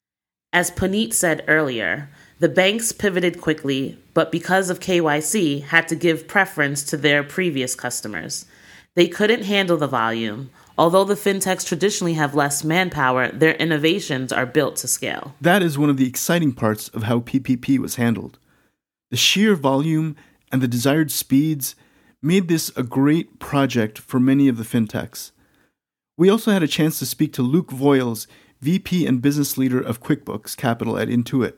As 0.54 0.72
Puneet 0.72 1.14
said 1.14 1.44
earlier, 1.48 2.10
the 2.40 2.50
banks 2.50 2.92
pivoted 2.92 3.42
quickly, 3.42 3.98
but 4.14 4.32
because 4.32 4.70
of 4.70 4.80
KYC, 4.80 5.64
had 5.64 5.88
to 5.90 5.96
give 5.96 6.28
preference 6.28 6.84
to 6.86 6.98
their 6.98 7.24
previous 7.24 7.76
customers. 7.76 8.46
They 8.96 9.08
couldn't 9.08 9.44
handle 9.44 9.78
the 9.78 9.88
volume. 9.88 10.50
Although 10.78 11.06
the 11.06 11.16
fintechs 11.16 11.66
traditionally 11.66 12.14
have 12.14 12.36
less 12.36 12.64
manpower, 12.64 13.30
their 13.30 13.56
innovations 13.56 14.34
are 14.34 14.46
built 14.46 14.76
to 14.78 14.88
scale. 14.88 15.36
That 15.40 15.64
is 15.64 15.78
one 15.78 15.90
of 15.90 15.98
the 15.98 16.08
exciting 16.08 16.54
parts 16.54 16.90
of 16.90 17.04
how 17.04 17.20
PPP 17.20 17.78
was 17.80 17.96
handled. 17.96 18.40
The 19.12 19.18
sheer 19.18 19.56
volume 19.56 20.16
and 20.52 20.62
the 20.62 20.68
desired 20.68 21.12
speeds 21.12 21.76
made 22.22 22.48
this 22.48 22.72
a 22.76 22.84
great 22.84 23.40
project 23.40 24.00
for 24.00 24.20
many 24.20 24.48
of 24.48 24.58
the 24.58 24.64
fintechs. 24.64 25.32
We 26.18 26.30
also 26.30 26.52
had 26.52 26.64
a 26.64 26.68
chance 26.68 27.00
to 27.00 27.06
speak 27.06 27.34
to 27.34 27.42
Luke 27.42 27.70
Voiles, 27.70 28.28
VP 28.62 29.06
and 29.06 29.22
business 29.22 29.58
leader 29.58 29.80
of 29.80 30.02
QuickBooks 30.02 30.56
Capital 30.58 30.98
at 30.98 31.10
Intuit. 31.10 31.54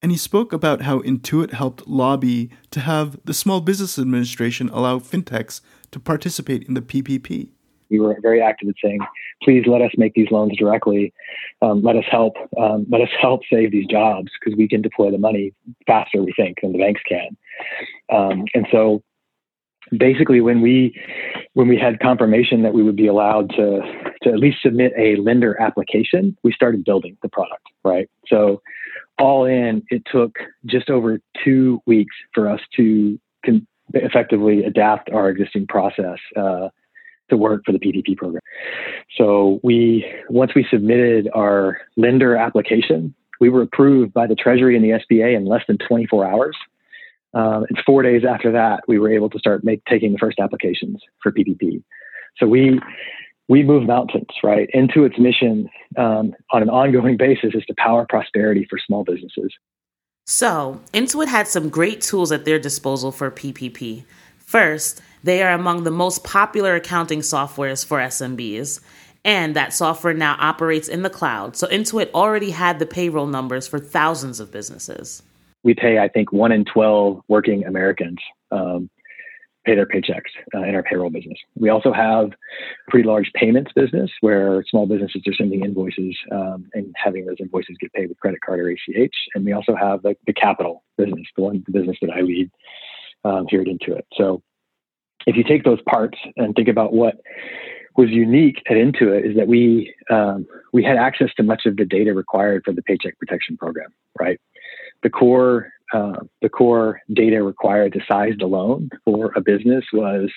And 0.00 0.10
he 0.10 0.18
spoke 0.18 0.52
about 0.52 0.82
how 0.82 1.00
Intuit 1.00 1.52
helped 1.52 1.86
lobby 1.86 2.50
to 2.70 2.80
have 2.80 3.18
the 3.24 3.34
Small 3.34 3.60
Business 3.60 3.98
Administration 3.98 4.68
allow 4.70 4.98
fintechs 4.98 5.60
to 5.92 6.00
participate 6.00 6.64
in 6.64 6.74
the 6.74 6.80
PPP 6.80 7.48
We 7.90 8.00
were 8.00 8.16
very 8.20 8.42
active 8.42 8.68
in 8.68 8.74
saying, 8.82 9.00
please 9.42 9.64
let 9.66 9.82
us 9.82 9.90
make 9.96 10.14
these 10.14 10.30
loans 10.30 10.56
directly. 10.58 11.12
Um, 11.60 11.82
let 11.82 11.96
us 11.96 12.04
help. 12.10 12.34
Um, 12.58 12.86
let 12.90 13.02
us 13.02 13.10
help 13.20 13.42
save 13.50 13.70
these 13.70 13.86
jobs 13.86 14.28
because 14.40 14.56
we 14.56 14.66
can 14.66 14.82
deploy 14.82 15.10
the 15.10 15.18
money 15.18 15.52
faster, 15.86 16.22
we 16.22 16.32
think, 16.36 16.58
than 16.62 16.72
the 16.72 16.78
banks 16.78 17.02
can. 17.08 17.36
Um, 18.10 18.44
and 18.54 18.66
so, 18.72 19.02
basically, 19.96 20.40
when 20.40 20.62
we 20.62 20.98
when 21.52 21.68
we 21.68 21.78
had 21.78 22.00
confirmation 22.00 22.62
that 22.62 22.72
we 22.72 22.82
would 22.82 22.96
be 22.96 23.06
allowed 23.06 23.50
to 23.50 23.80
to 24.22 24.30
at 24.30 24.38
least 24.38 24.58
submit 24.62 24.92
a 24.96 25.16
lender 25.16 25.60
application, 25.60 26.36
we 26.42 26.52
started 26.52 26.84
building 26.84 27.18
the 27.22 27.28
product. 27.28 27.66
Right. 27.84 28.08
So, 28.26 28.62
all 29.18 29.44
in, 29.44 29.82
it 29.90 30.02
took 30.10 30.38
just 30.64 30.88
over 30.88 31.20
two 31.44 31.82
weeks 31.84 32.14
for 32.32 32.48
us 32.48 32.60
to 32.76 33.20
con- 33.44 33.66
effectively 33.94 34.64
adapt 34.64 35.10
our 35.10 35.28
existing 35.28 35.66
process 35.66 36.18
uh, 36.36 36.68
to 37.30 37.36
work 37.36 37.62
for 37.64 37.72
the 37.72 37.78
PPP 37.78 38.16
program. 38.16 38.42
So 39.16 39.60
we 39.62 40.04
once 40.28 40.52
we 40.54 40.66
submitted 40.70 41.28
our 41.34 41.78
lender 41.96 42.36
application, 42.36 43.14
we 43.40 43.48
were 43.48 43.62
approved 43.62 44.12
by 44.12 44.26
the 44.26 44.34
Treasury 44.34 44.76
and 44.76 44.84
the 44.84 44.90
SBA 44.90 45.36
in 45.36 45.46
less 45.46 45.62
than 45.66 45.78
24 45.78 46.26
hours. 46.26 46.56
Um, 47.34 47.64
and 47.68 47.78
four 47.86 48.02
days 48.02 48.22
after 48.28 48.52
that, 48.52 48.80
we 48.86 48.98
were 48.98 49.10
able 49.10 49.30
to 49.30 49.38
start 49.38 49.64
make, 49.64 49.82
taking 49.86 50.12
the 50.12 50.18
first 50.18 50.38
applications 50.38 51.00
for 51.22 51.32
PPP. 51.32 51.82
So 52.38 52.46
we 52.46 52.78
we 53.48 53.62
move 53.62 53.86
mountains, 53.86 54.28
right? 54.42 54.68
Intuit's 54.74 55.18
mission 55.18 55.68
um, 55.98 56.34
on 56.52 56.62
an 56.62 56.70
ongoing 56.70 57.16
basis 57.26 57.54
is 57.54 57.64
to 57.66 57.74
power 57.78 58.06
prosperity 58.08 58.66
for 58.68 58.78
small 58.78 59.04
businesses. 59.04 59.52
So, 60.24 60.80
Intuit 60.92 61.26
had 61.26 61.48
some 61.48 61.68
great 61.68 62.00
tools 62.00 62.30
at 62.30 62.44
their 62.44 62.58
disposal 62.58 63.10
for 63.10 63.30
PPP. 63.30 64.04
First, 64.38 65.02
they 65.24 65.42
are 65.42 65.52
among 65.52 65.82
the 65.82 65.90
most 65.90 66.22
popular 66.22 66.76
accounting 66.76 67.20
softwares 67.20 67.84
for 67.84 67.98
SMBs, 67.98 68.80
and 69.24 69.56
that 69.56 69.72
software 69.72 70.14
now 70.14 70.36
operates 70.38 70.88
in 70.88 71.02
the 71.02 71.10
cloud. 71.10 71.56
So, 71.56 71.66
Intuit 71.68 72.10
already 72.12 72.50
had 72.50 72.78
the 72.78 72.86
payroll 72.86 73.26
numbers 73.26 73.66
for 73.66 73.78
thousands 73.78 74.38
of 74.38 74.52
businesses. 74.52 75.22
We 75.64 75.74
pay, 75.74 75.98
I 75.98 76.08
think, 76.08 76.32
one 76.32 76.52
in 76.52 76.64
12 76.64 77.22
working 77.28 77.64
Americans 77.64 78.18
um, 78.52 78.90
pay 79.64 79.74
their 79.74 79.86
paychecks 79.86 80.30
uh, 80.54 80.62
in 80.62 80.74
our 80.74 80.82
payroll 80.82 81.10
business. 81.10 81.38
We 81.54 81.68
also 81.68 81.92
have 81.92 82.26
a 82.26 82.90
pretty 82.90 83.08
large 83.08 83.30
payments 83.34 83.72
business 83.74 84.10
where 84.20 84.64
small 84.68 84.86
businesses 84.86 85.22
are 85.26 85.34
sending 85.34 85.64
invoices 85.64 86.16
um, 86.30 86.68
and 86.74 86.94
having 86.96 87.26
those 87.26 87.36
invoices 87.38 87.76
get 87.80 87.92
paid 87.92 88.08
with 88.08 88.18
credit 88.18 88.40
card 88.44 88.60
or 88.60 88.70
ACH. 88.70 89.14
And 89.34 89.44
we 89.44 89.52
also 89.52 89.74
have 89.76 90.02
the, 90.02 90.16
the 90.26 90.32
capital 90.32 90.82
business, 90.98 91.26
the 91.36 91.42
one 91.42 91.62
the 91.66 91.72
business 91.72 91.96
that 92.02 92.10
I 92.10 92.20
lead 92.20 92.50
um, 93.24 93.46
here 93.48 93.60
at 93.60 93.68
Intuit. 93.68 94.02
So 94.14 94.42
if 95.26 95.36
you 95.36 95.44
take 95.44 95.64
those 95.64 95.80
parts 95.82 96.18
and 96.36 96.54
think 96.54 96.68
about 96.68 96.92
what 96.92 97.20
was 97.96 98.10
unique 98.10 98.62
at 98.68 98.76
Intuit 98.76 99.28
is 99.28 99.36
that 99.36 99.46
we 99.46 99.94
um, 100.10 100.46
we 100.72 100.82
had 100.82 100.96
access 100.96 101.28
to 101.36 101.42
much 101.42 101.66
of 101.66 101.76
the 101.76 101.84
data 101.84 102.14
required 102.14 102.62
for 102.64 102.72
the 102.72 102.82
Paycheck 102.82 103.18
Protection 103.18 103.56
Program. 103.56 103.92
Right, 104.18 104.40
the 105.02 105.10
core 105.10 105.70
uh, 105.92 106.16
the 106.40 106.48
core 106.48 107.00
data 107.12 107.42
required 107.42 107.92
to 107.92 108.00
size 108.10 108.32
the 108.38 108.46
loan 108.46 108.90
for 109.04 109.32
a 109.36 109.40
business 109.40 109.84
was 109.92 110.30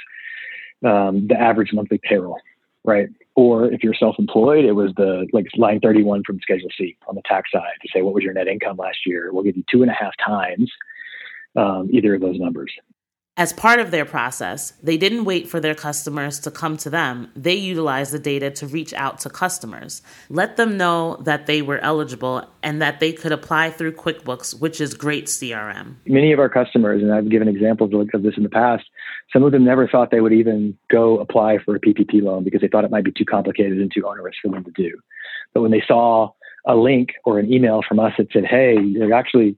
um, 0.85 1.27
the 1.27 1.35
average 1.39 1.71
monthly 1.73 1.99
payroll, 2.03 2.39
right? 2.83 3.07
Or 3.35 3.71
if 3.71 3.83
you're 3.83 3.93
self-employed, 3.93 4.65
it 4.65 4.73
was 4.73 4.91
the 4.97 5.27
like 5.33 5.45
line 5.57 5.79
31 5.79 6.23
from 6.25 6.39
Schedule 6.41 6.69
C 6.77 6.97
on 7.07 7.15
the 7.15 7.21
tax 7.25 7.51
side 7.51 7.77
to 7.81 7.87
say 7.93 8.01
what 8.01 8.13
was 8.13 8.23
your 8.23 8.33
net 8.33 8.47
income 8.47 8.77
last 8.77 8.99
year. 9.05 9.31
We'll 9.31 9.43
give 9.43 9.57
you 9.57 9.63
two 9.69 9.81
and 9.81 9.91
a 9.91 9.93
half 9.93 10.13
times 10.25 10.71
um, 11.55 11.89
either 11.91 12.15
of 12.15 12.21
those 12.21 12.39
numbers. 12.39 12.71
As 13.37 13.51
part 13.51 13.81
of 13.81 13.91
their 13.91 14.05
process, 14.05 14.71
they 14.81 14.95
didn't 14.95 15.25
wait 15.25 15.49
for 15.49 15.59
their 15.59 15.75
customers 15.75 16.39
to 16.39 16.49
come 16.49 16.77
to 16.77 16.89
them. 16.89 17.29
They 17.35 17.55
utilized 17.55 18.13
the 18.13 18.19
data 18.19 18.49
to 18.51 18.65
reach 18.65 18.93
out 18.93 19.19
to 19.19 19.29
customers, 19.29 20.01
let 20.29 20.55
them 20.55 20.77
know 20.77 21.17
that 21.25 21.45
they 21.45 21.61
were 21.61 21.79
eligible 21.79 22.47
and 22.63 22.81
that 22.81 23.01
they 23.01 23.11
could 23.11 23.33
apply 23.33 23.71
through 23.71 23.91
QuickBooks, 23.91 24.61
which 24.61 24.79
is 24.79 24.93
great 24.93 25.25
CRM. 25.25 25.95
Many 26.05 26.31
of 26.31 26.39
our 26.39 26.47
customers, 26.47 27.03
and 27.03 27.13
I've 27.13 27.29
given 27.29 27.49
examples 27.49 27.91
of 28.13 28.23
this 28.23 28.37
in 28.37 28.43
the 28.43 28.49
past, 28.49 28.85
some 29.33 29.43
of 29.43 29.51
them 29.51 29.65
never 29.65 29.85
thought 29.85 30.11
they 30.11 30.21
would 30.21 30.31
even 30.31 30.77
go 30.89 31.19
apply 31.19 31.57
for 31.57 31.75
a 31.75 31.79
PPP 31.81 32.23
loan 32.23 32.45
because 32.45 32.61
they 32.61 32.69
thought 32.69 32.85
it 32.85 32.91
might 32.91 33.03
be 33.03 33.11
too 33.11 33.25
complicated 33.25 33.81
and 33.81 33.91
too 33.93 34.07
onerous 34.07 34.35
for 34.41 34.49
them 34.49 34.63
to 34.63 34.71
do. 34.71 34.97
But 35.53 35.61
when 35.61 35.71
they 35.71 35.83
saw 35.85 36.29
a 36.65 36.77
link 36.77 37.09
or 37.25 37.37
an 37.37 37.51
email 37.51 37.81
from 37.85 37.99
us 37.99 38.13
that 38.17 38.27
said, 38.31 38.45
hey, 38.45 38.77
actually 39.13 39.57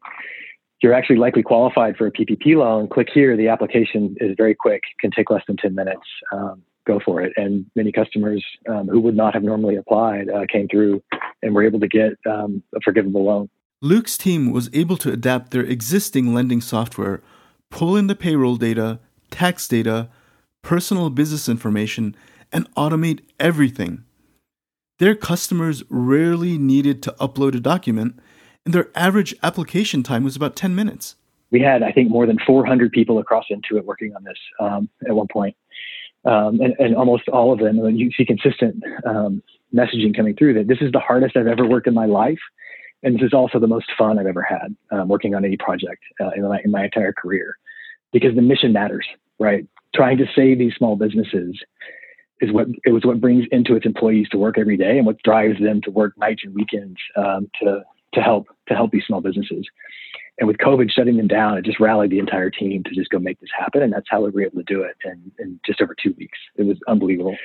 you're 0.81 0.93
actually 0.93 1.17
likely 1.17 1.43
qualified 1.43 1.97
for 1.97 2.07
a 2.07 2.11
PPP 2.11 2.55
loan. 2.55 2.87
Click 2.87 3.07
here. 3.13 3.35
The 3.35 3.47
application 3.47 4.15
is 4.19 4.35
very 4.37 4.55
quick, 4.55 4.81
can 4.99 5.11
take 5.11 5.29
less 5.29 5.43
than 5.47 5.57
10 5.57 5.73
minutes. 5.73 6.01
Um, 6.31 6.61
go 6.85 6.99
for 7.03 7.21
it. 7.21 7.33
And 7.35 7.65
many 7.75 7.91
customers 7.91 8.43
um, 8.69 8.87
who 8.87 8.99
would 9.01 9.15
not 9.15 9.33
have 9.33 9.43
normally 9.43 9.75
applied 9.75 10.29
uh, 10.29 10.45
came 10.51 10.67
through 10.67 11.03
and 11.43 11.53
were 11.53 11.63
able 11.63 11.79
to 11.81 11.87
get 11.87 12.13
um, 12.25 12.63
a 12.75 12.79
forgivable 12.83 13.25
loan. 13.25 13.49
Luke's 13.81 14.17
team 14.17 14.51
was 14.51 14.69
able 14.73 14.97
to 14.97 15.11
adapt 15.11 15.51
their 15.51 15.61
existing 15.61 16.33
lending 16.33 16.61
software, 16.61 17.21
pull 17.69 17.95
in 17.95 18.07
the 18.07 18.15
payroll 18.15 18.55
data, 18.55 18.99
tax 19.29 19.67
data, 19.67 20.09
personal 20.63 21.09
business 21.09 21.47
information, 21.47 22.15
and 22.51 22.73
automate 22.75 23.19
everything. 23.39 24.03
Their 24.99 25.13
customers 25.13 25.83
rarely 25.89 26.57
needed 26.57 27.03
to 27.03 27.11
upload 27.19 27.55
a 27.55 27.59
document 27.59 28.19
and 28.67 28.73
their 28.73 28.89
average 28.95 29.33
application 29.43 30.03
time 30.03 30.25
was 30.25 30.35
about 30.35 30.57
10 30.57 30.75
minutes. 30.75 31.15
We 31.51 31.61
had, 31.61 31.83
I 31.83 31.93
think, 31.93 32.09
more 32.09 32.25
than 32.25 32.37
400 32.45 32.91
people 32.91 33.17
across 33.17 33.45
Intuit 33.49 33.85
working 33.85 34.13
on 34.13 34.25
this 34.25 34.37
um, 34.59 34.89
at 35.07 35.15
one 35.15 35.27
point. 35.31 35.55
Um, 36.25 36.59
and, 36.59 36.75
and, 36.77 36.93
almost 36.93 37.29
all 37.29 37.53
of 37.53 37.59
them, 37.59 37.77
you 37.95 38.11
see 38.11 38.25
consistent 38.25 38.83
um, 39.05 39.41
messaging 39.73 40.13
coming 40.13 40.35
through 40.35 40.55
that 40.55 40.67
this 40.67 40.79
is 40.81 40.91
the 40.91 40.99
hardest 40.99 41.37
I've 41.37 41.47
ever 41.47 41.65
worked 41.65 41.87
in 41.87 41.93
my 41.93 42.07
life. 42.07 42.41
And 43.03 43.15
this 43.15 43.27
is 43.27 43.33
also 43.33 43.57
the 43.57 43.67
most 43.67 43.85
fun 43.97 44.19
I've 44.19 44.25
ever 44.25 44.41
had 44.41 44.75
um, 44.91 45.07
working 45.07 45.33
on 45.33 45.45
any 45.45 45.55
project 45.55 46.03
uh, 46.19 46.31
in, 46.35 46.43
my, 46.43 46.59
in 46.65 46.71
my 46.71 46.83
entire 46.83 47.13
career 47.13 47.57
because 48.11 48.35
the 48.35 48.41
mission 48.41 48.73
matters, 48.73 49.07
right? 49.39 49.65
Trying 49.95 50.17
to 50.17 50.25
save 50.35 50.59
these 50.59 50.73
small 50.77 50.97
businesses 50.97 51.57
is 52.41 52.51
what 52.51 52.67
it 52.83 52.91
was 52.91 53.05
what 53.05 53.21
brings 53.21 53.45
Intuit's 53.53 53.85
employees 53.85 54.27
to 54.29 54.37
work 54.37 54.57
every 54.57 54.75
day 54.75 54.97
and 54.97 55.05
what 55.05 55.23
drives 55.23 55.57
them 55.61 55.79
to 55.83 55.91
work 55.91 56.17
nights 56.17 56.41
and 56.43 56.53
weekends 56.53 56.97
um, 57.15 57.49
to 57.61 57.83
to 58.13 58.21
help 58.21 58.47
to 58.67 58.73
help 58.73 58.91
these 58.91 59.03
small 59.05 59.21
businesses. 59.21 59.65
And 60.39 60.47
with 60.47 60.57
COVID 60.57 60.91
shutting 60.91 61.17
them 61.17 61.27
down, 61.27 61.57
it 61.57 61.65
just 61.65 61.79
rallied 61.79 62.11
the 62.11 62.19
entire 62.19 62.51
team 62.51 62.83
to 62.83 62.91
just 62.93 63.09
go 63.09 63.17
make 63.17 63.39
this 63.39 63.49
happen. 63.57 63.81
And 63.81 63.91
that's 63.91 64.05
how 64.07 64.21
we 64.21 64.29
were 64.29 64.43
able 64.43 64.57
to 64.57 64.63
do 64.63 64.83
it 64.83 64.95
in, 65.03 65.31
in 65.39 65.59
just 65.65 65.81
over 65.81 65.95
two 65.95 66.13
weeks. 66.17 66.37
It 66.57 66.63
was 66.63 66.77
unbelievable. 66.87 67.35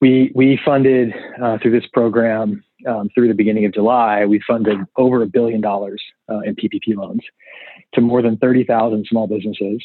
We 0.00 0.32
we 0.34 0.58
funded 0.64 1.12
uh, 1.42 1.58
through 1.60 1.72
this 1.78 1.88
program 1.92 2.64
um, 2.88 3.10
through 3.14 3.28
the 3.28 3.34
beginning 3.34 3.64
of 3.66 3.74
July. 3.74 4.24
We 4.24 4.40
funded 4.46 4.78
over 4.96 5.22
a 5.22 5.26
billion 5.26 5.60
dollars 5.60 6.02
uh, 6.28 6.40
in 6.40 6.54
PPP 6.54 6.96
loans 6.96 7.22
to 7.94 8.00
more 8.00 8.22
than 8.22 8.38
thirty 8.38 8.64
thousand 8.64 9.06
small 9.06 9.26
businesses, 9.26 9.84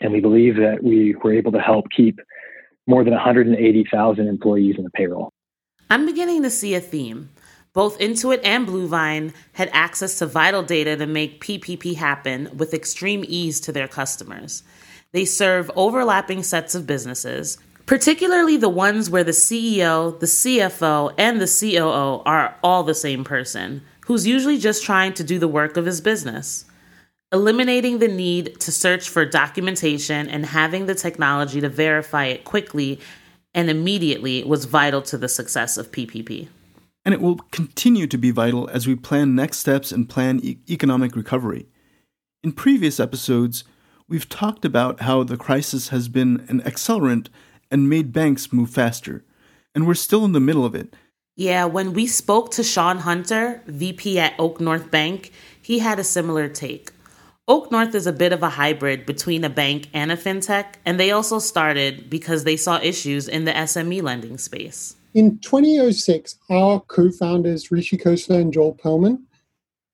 and 0.00 0.12
we 0.12 0.20
believe 0.20 0.56
that 0.56 0.84
we 0.84 1.16
were 1.16 1.32
able 1.32 1.52
to 1.52 1.60
help 1.60 1.86
keep 1.96 2.20
more 2.86 3.04
than 3.04 3.12
180,000 3.12 4.28
employees 4.28 4.76
in 4.78 4.84
the 4.84 4.90
payroll. 4.90 5.32
I'm 5.90 6.06
beginning 6.06 6.42
to 6.42 6.50
see 6.50 6.74
a 6.74 6.80
theme. 6.80 7.30
Both 7.76 7.98
Intuit 7.98 8.40
and 8.42 8.66
Bluevine 8.66 9.34
had 9.52 9.68
access 9.70 10.16
to 10.20 10.26
vital 10.26 10.62
data 10.62 10.96
to 10.96 11.04
make 11.04 11.44
PPP 11.44 11.96
happen 11.96 12.48
with 12.56 12.72
extreme 12.72 13.22
ease 13.28 13.60
to 13.60 13.70
their 13.70 13.86
customers. 13.86 14.62
They 15.12 15.26
serve 15.26 15.70
overlapping 15.76 16.42
sets 16.42 16.74
of 16.74 16.86
businesses, 16.86 17.58
particularly 17.84 18.56
the 18.56 18.70
ones 18.70 19.10
where 19.10 19.24
the 19.24 19.32
CEO, 19.32 20.18
the 20.18 20.24
CFO, 20.24 21.12
and 21.18 21.38
the 21.38 21.44
COO 21.44 22.22
are 22.24 22.56
all 22.62 22.82
the 22.82 22.94
same 22.94 23.24
person, 23.24 23.82
who's 24.06 24.26
usually 24.26 24.56
just 24.56 24.82
trying 24.82 25.12
to 25.12 25.22
do 25.22 25.38
the 25.38 25.46
work 25.46 25.76
of 25.76 25.84
his 25.84 26.00
business. 26.00 26.64
Eliminating 27.30 27.98
the 27.98 28.08
need 28.08 28.58
to 28.60 28.72
search 28.72 29.10
for 29.10 29.26
documentation 29.26 30.30
and 30.30 30.46
having 30.46 30.86
the 30.86 30.94
technology 30.94 31.60
to 31.60 31.68
verify 31.68 32.24
it 32.24 32.44
quickly 32.44 33.00
and 33.52 33.68
immediately 33.68 34.44
was 34.44 34.64
vital 34.64 35.02
to 35.02 35.18
the 35.18 35.28
success 35.28 35.76
of 35.76 35.92
PPP 35.92 36.48
and 37.06 37.14
it 37.14 37.20
will 37.20 37.36
continue 37.52 38.08
to 38.08 38.18
be 38.18 38.32
vital 38.32 38.68
as 38.70 38.88
we 38.88 38.96
plan 38.96 39.36
next 39.36 39.58
steps 39.58 39.92
and 39.92 40.08
plan 40.08 40.40
e- 40.42 40.58
economic 40.68 41.14
recovery. 41.14 41.68
In 42.42 42.50
previous 42.50 42.98
episodes, 42.98 43.62
we've 44.08 44.28
talked 44.28 44.64
about 44.64 45.02
how 45.02 45.22
the 45.22 45.36
crisis 45.36 45.90
has 45.90 46.08
been 46.08 46.44
an 46.48 46.60
accelerant 46.62 47.28
and 47.70 47.88
made 47.88 48.12
banks 48.12 48.52
move 48.52 48.70
faster, 48.70 49.24
and 49.72 49.86
we're 49.86 49.94
still 49.94 50.24
in 50.24 50.32
the 50.32 50.40
middle 50.40 50.64
of 50.64 50.74
it. 50.74 50.94
Yeah, 51.36 51.66
when 51.66 51.92
we 51.92 52.08
spoke 52.08 52.50
to 52.52 52.64
Sean 52.64 52.98
Hunter, 52.98 53.62
VP 53.68 54.18
at 54.18 54.34
Oak 54.36 54.60
North 54.60 54.90
Bank, 54.90 55.30
he 55.62 55.78
had 55.78 56.00
a 56.00 56.04
similar 56.04 56.48
take. 56.48 56.90
Oak 57.46 57.70
North 57.70 57.94
is 57.94 58.08
a 58.08 58.12
bit 58.12 58.32
of 58.32 58.42
a 58.42 58.50
hybrid 58.50 59.06
between 59.06 59.44
a 59.44 59.50
bank 59.50 59.88
and 59.92 60.10
a 60.10 60.16
fintech, 60.16 60.74
and 60.84 60.98
they 60.98 61.12
also 61.12 61.38
started 61.38 62.10
because 62.10 62.42
they 62.42 62.56
saw 62.56 62.80
issues 62.82 63.28
in 63.28 63.44
the 63.44 63.52
SME 63.52 64.02
lending 64.02 64.38
space. 64.38 64.95
In 65.16 65.38
2006, 65.38 66.36
our 66.50 66.78
co-founders 66.78 67.70
Rishi 67.70 67.96
Khosla 67.96 68.38
and 68.38 68.52
Joel 68.52 68.74
Perlman, 68.74 69.16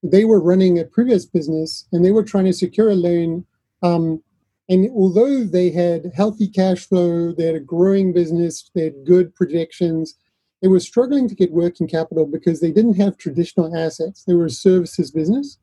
they 0.03 0.25
were 0.25 0.41
running 0.41 0.81
a 0.81 0.85
previous 0.85 1.25
business 1.25 1.87
and 1.93 2.05
they 2.05 2.11
were 2.11 2.25
trying 2.25 2.47
to 2.47 2.53
secure 2.53 2.91
a 2.91 2.97
loan 2.97 3.47
um, 3.85 4.21
And 4.69 4.91
although 4.91 5.45
they 5.45 5.71
had 5.71 6.11
healthy 6.13 6.49
cash 6.49 6.89
flow, 6.89 7.31
they 7.31 7.45
had 7.45 7.55
a 7.55 7.61
growing 7.61 8.13
business, 8.13 8.69
they 8.75 8.83
had 8.83 9.05
good 9.07 9.33
projections, 9.37 10.17
they 10.61 10.67
were 10.67 10.81
struggling 10.81 11.29
to 11.29 11.37
get 11.37 11.53
working 11.53 11.87
capital 11.87 12.27
because 12.27 12.61
they 12.61 12.73
didn't 12.73 12.95
have 12.95 13.17
traditional 13.17 13.77
assets. 13.77 14.25
They 14.25 14.35
were 14.35 14.47
a 14.47 14.51
services 14.51 15.13
business. 15.13 15.57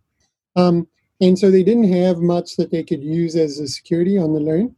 Um, 0.56 0.88
and 1.20 1.38
so 1.38 1.52
they 1.52 1.64
didn't 1.64 1.92
have 1.92 2.20
much 2.20 2.56
that 2.56 2.72
they 2.72 2.84
could 2.84 3.04
use 3.04 3.36
as 3.36 3.60
a 3.60 3.68
security 3.68 4.18
on 4.18 4.34
the 4.34 4.40
loan. 4.40 4.74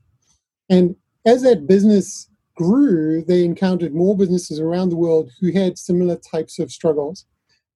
And 0.72 0.96
as 1.24 1.44
that 1.44 1.68
business 1.68 2.31
grew, 2.56 3.24
they 3.24 3.44
encountered 3.44 3.94
more 3.94 4.18
businesses 4.18 4.60
around 4.60 4.90
the 4.90 4.98
world 4.98 5.32
who 5.40 5.52
had 5.52 5.78
similar 5.78 6.16
types 6.16 6.60
of 6.60 6.72
struggles. 6.72 7.26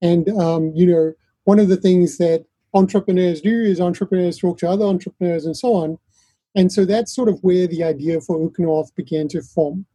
And, 0.02 0.30
um, 0.30 0.72
you 0.76 0.86
know, 0.86 1.14
one 1.46 1.60
of 1.60 1.68
the 1.68 1.78
things 1.78 2.18
that 2.18 2.46
entrepreneurs 2.74 3.42
do 3.42 3.64
is 3.64 3.80
entrepreneurs 3.80 4.38
talk 4.38 4.58
to 4.60 4.70
other 4.70 4.86
entrepreneurs 4.86 5.46
and 5.46 5.56
so 5.56 5.74
on. 5.74 5.98
And 6.56 6.72
so 6.72 6.86
that's 6.86 7.14
sort 7.14 7.30
of 7.30 7.40
where 7.42 7.68
the 7.68 7.84
idea 7.84 8.22
for 8.22 8.38
OakNorth 8.38 8.94
began 8.96 9.28
to 9.30 9.42
form. 9.42 9.86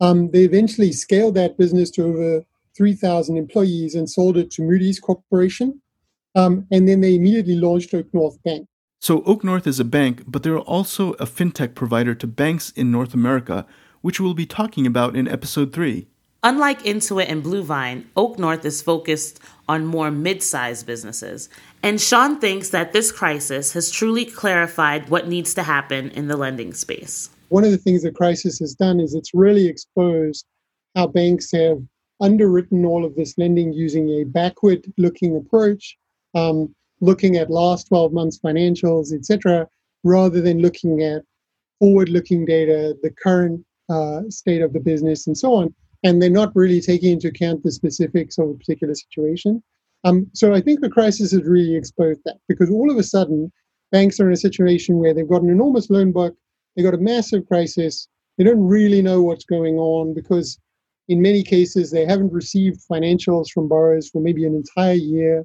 Um, 0.00 0.30
they 0.30 0.44
eventually 0.44 0.92
scaled 0.92 1.34
that 1.34 1.58
business 1.58 1.90
to 1.92 2.04
over 2.04 2.44
3,000 2.76 3.36
employees 3.36 3.94
and 3.94 4.08
sold 4.08 4.36
it 4.36 4.50
to 4.52 4.62
Moody's 4.62 5.00
Corporation. 5.00 5.82
Um, 6.34 6.66
and 6.70 6.88
then 6.88 7.00
they 7.00 7.16
immediately 7.16 7.56
launched 7.56 7.92
Oak 7.94 8.06
North 8.12 8.40
Bank. 8.44 8.68
So 9.00 9.22
Oak 9.24 9.44
North 9.44 9.66
is 9.66 9.80
a 9.80 9.84
bank, 9.84 10.24
but 10.26 10.42
they're 10.42 10.58
also 10.58 11.12
a 11.14 11.26
fintech 11.26 11.74
provider 11.74 12.14
to 12.14 12.26
banks 12.26 12.70
in 12.70 12.90
North 12.90 13.14
America, 13.14 13.66
which 14.00 14.20
we'll 14.20 14.34
be 14.34 14.46
talking 14.46 14.86
about 14.86 15.16
in 15.16 15.28
episode 15.28 15.72
3. 15.72 16.06
Unlike 16.42 16.84
Intuit 16.84 17.28
and 17.28 17.42
Bluevine, 17.42 18.04
OakNorth 18.16 18.64
is 18.64 18.80
focused 18.80 19.40
on 19.68 19.86
more 19.86 20.10
mid 20.10 20.42
sized 20.42 20.86
businesses. 20.86 21.48
And 21.82 22.00
Sean 22.00 22.38
thinks 22.38 22.70
that 22.70 22.92
this 22.92 23.10
crisis 23.10 23.72
has 23.72 23.90
truly 23.90 24.24
clarified 24.24 25.08
what 25.08 25.26
needs 25.26 25.52
to 25.54 25.64
happen 25.64 26.10
in 26.10 26.28
the 26.28 26.36
lending 26.36 26.74
space. 26.74 27.30
One 27.48 27.64
of 27.64 27.72
the 27.72 27.78
things 27.78 28.02
the 28.02 28.12
crisis 28.12 28.58
has 28.60 28.74
done 28.74 29.00
is 29.00 29.14
it's 29.14 29.34
really 29.34 29.66
exposed 29.66 30.46
how 30.94 31.08
banks 31.08 31.50
have 31.52 31.78
underwritten 32.20 32.84
all 32.84 33.04
of 33.04 33.14
this 33.14 33.36
lending 33.36 33.72
using 33.72 34.08
a 34.10 34.24
backward 34.24 34.84
looking 34.96 35.36
approach, 35.36 35.96
um, 36.34 36.74
looking 37.00 37.36
at 37.36 37.50
last 37.50 37.88
12 37.88 38.12
months 38.12 38.38
financials, 38.38 39.12
etc., 39.12 39.66
rather 40.04 40.40
than 40.40 40.60
looking 40.60 41.02
at 41.02 41.22
forward 41.78 42.08
looking 42.08 42.44
data, 42.44 42.96
the 43.02 43.10
current 43.10 43.64
uh, 43.88 44.22
state 44.28 44.62
of 44.62 44.72
the 44.72 44.80
business, 44.80 45.26
and 45.26 45.36
so 45.36 45.54
on. 45.54 45.74
And 46.04 46.22
they're 46.22 46.30
not 46.30 46.54
really 46.54 46.80
taking 46.80 47.12
into 47.12 47.28
account 47.28 47.62
the 47.62 47.72
specifics 47.72 48.38
of 48.38 48.50
a 48.50 48.54
particular 48.54 48.94
situation. 48.94 49.62
Um, 50.04 50.28
so 50.32 50.54
I 50.54 50.60
think 50.60 50.80
the 50.80 50.90
crisis 50.90 51.32
has 51.32 51.42
really 51.42 51.74
exposed 51.74 52.20
that 52.24 52.36
because 52.48 52.70
all 52.70 52.90
of 52.90 52.98
a 52.98 53.02
sudden, 53.02 53.50
banks 53.90 54.20
are 54.20 54.28
in 54.28 54.32
a 54.32 54.36
situation 54.36 54.98
where 54.98 55.12
they've 55.12 55.28
got 55.28 55.42
an 55.42 55.50
enormous 55.50 55.90
loan 55.90 56.12
book, 56.12 56.36
they've 56.76 56.84
got 56.84 56.94
a 56.94 56.98
massive 56.98 57.46
crisis, 57.48 58.08
they 58.36 58.44
don't 58.44 58.64
really 58.64 59.02
know 59.02 59.22
what's 59.22 59.44
going 59.44 59.76
on 59.76 60.14
because 60.14 60.58
in 61.08 61.20
many 61.20 61.42
cases 61.42 61.90
they 61.90 62.04
haven't 62.04 62.32
received 62.32 62.80
financials 62.90 63.50
from 63.52 63.68
borrowers 63.68 64.08
for 64.08 64.22
maybe 64.22 64.44
an 64.46 64.54
entire 64.54 64.94
year. 64.94 65.44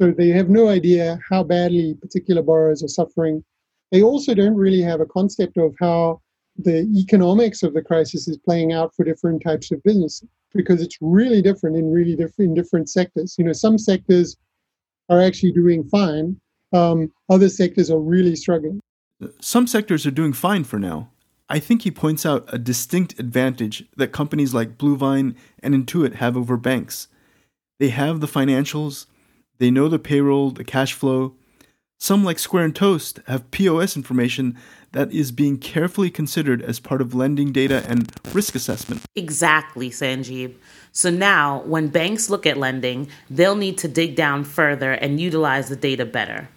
So 0.00 0.12
they 0.12 0.28
have 0.28 0.48
no 0.48 0.68
idea 0.68 1.18
how 1.28 1.42
badly 1.42 1.94
particular 2.00 2.42
borrowers 2.42 2.82
are 2.82 2.88
suffering. 2.88 3.42
They 3.90 4.02
also 4.02 4.34
don't 4.34 4.54
really 4.54 4.82
have 4.82 5.00
a 5.00 5.06
concept 5.06 5.56
of 5.56 5.74
how 5.80 6.21
the 6.56 6.82
economics 6.96 7.62
of 7.62 7.74
the 7.74 7.82
crisis 7.82 8.28
is 8.28 8.38
playing 8.38 8.72
out 8.72 8.94
for 8.94 9.04
different 9.04 9.42
types 9.42 9.70
of 9.70 9.82
businesses 9.82 10.28
because 10.54 10.82
it's 10.82 10.98
really 11.00 11.40
different 11.40 11.76
in 11.76 11.90
really 11.90 12.14
different 12.14 12.50
in 12.50 12.54
different 12.54 12.90
sectors. 12.90 13.36
You 13.38 13.44
know, 13.44 13.52
some 13.52 13.78
sectors 13.78 14.36
are 15.08 15.20
actually 15.20 15.52
doing 15.52 15.84
fine. 15.84 16.40
Um, 16.72 17.12
other 17.28 17.48
sectors 17.48 17.90
are 17.90 18.00
really 18.00 18.36
struggling. 18.36 18.80
Some 19.40 19.66
sectors 19.66 20.06
are 20.06 20.10
doing 20.10 20.32
fine 20.32 20.64
for 20.64 20.78
now. 20.78 21.10
I 21.48 21.58
think 21.58 21.82
he 21.82 21.90
points 21.90 22.24
out 22.24 22.48
a 22.48 22.58
distinct 22.58 23.18
advantage 23.18 23.84
that 23.96 24.12
companies 24.12 24.54
like 24.54 24.78
Bluevine 24.78 25.34
and 25.62 25.74
Intuit 25.74 26.14
have 26.14 26.36
over 26.36 26.56
banks. 26.56 27.08
They 27.78 27.90
have 27.90 28.20
the 28.20 28.26
financials, 28.26 29.06
they 29.58 29.70
know 29.70 29.88
the 29.88 29.98
payroll, 29.98 30.50
the 30.50 30.64
cash 30.64 30.92
flow. 30.92 31.34
Some, 32.00 32.24
like 32.24 32.38
Square 32.38 32.64
and 32.64 32.74
Toast, 32.74 33.20
have 33.26 33.50
POS 33.52 33.96
information 33.96 34.56
that 34.92 35.12
is 35.12 35.32
being 35.32 35.58
carefully 35.58 36.10
considered 36.10 36.62
as 36.62 36.78
part 36.78 37.00
of 37.00 37.14
lending 37.14 37.52
data 37.52 37.84
and 37.88 38.12
risk 38.32 38.54
assessment. 38.54 39.02
Exactly, 39.16 39.90
Sanjib. 39.90 40.54
So 40.92 41.10
now, 41.10 41.62
when 41.62 41.88
banks 41.88 42.30
look 42.30 42.46
at 42.46 42.56
lending, 42.56 43.08
they'll 43.30 43.56
need 43.56 43.78
to 43.78 43.88
dig 43.88 44.14
down 44.14 44.44
further 44.44 44.92
and 44.92 45.18
utilize 45.18 45.68
the 45.68 45.76
data 45.76 46.04
better. 46.04 46.48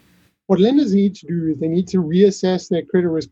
What 0.48 0.60
lenders 0.60 0.94
need 0.94 1.16
to 1.16 1.28
do 1.28 1.52
is 1.52 1.60
they 1.60 1.68
need 1.68 1.88
to 1.88 2.04
reassess 2.04 2.70
their 2.70 2.84
credit 2.84 3.10
risk 3.10 3.30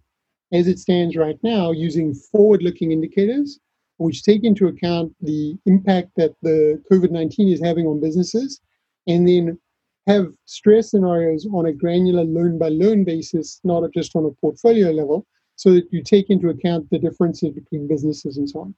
as 0.51 0.67
it 0.67 0.79
stands 0.79 1.15
right 1.15 1.37
now 1.43 1.71
using 1.71 2.13
forward 2.13 2.63
looking 2.63 2.91
indicators, 2.91 3.59
which 3.97 4.23
take 4.23 4.43
into 4.43 4.67
account 4.67 5.13
the 5.21 5.57
impact 5.65 6.11
that 6.15 6.33
the 6.41 6.81
COVID 6.91 7.11
19 7.11 7.49
is 7.49 7.61
having 7.61 7.85
on 7.85 7.99
businesses, 7.99 8.61
and 9.07 9.27
then 9.27 9.59
have 10.07 10.27
stress 10.45 10.91
scenarios 10.91 11.47
on 11.51 11.65
a 11.65 11.73
granular 11.73 12.23
loan 12.23 12.57
by 12.57 12.69
loan 12.69 13.03
basis, 13.03 13.59
not 13.63 13.89
just 13.93 14.15
on 14.15 14.25
a 14.25 14.31
portfolio 14.41 14.91
level, 14.91 15.25
so 15.55 15.73
that 15.73 15.87
you 15.91 16.03
take 16.03 16.29
into 16.29 16.49
account 16.49 16.89
the 16.89 16.99
differences 16.99 17.51
between 17.51 17.87
businesses 17.87 18.37
and 18.37 18.49
so 18.49 18.61
on. 18.61 18.75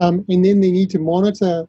Um, 0.00 0.24
and 0.28 0.44
then 0.44 0.60
they 0.60 0.72
need 0.72 0.90
to 0.90 0.98
monitor 0.98 1.66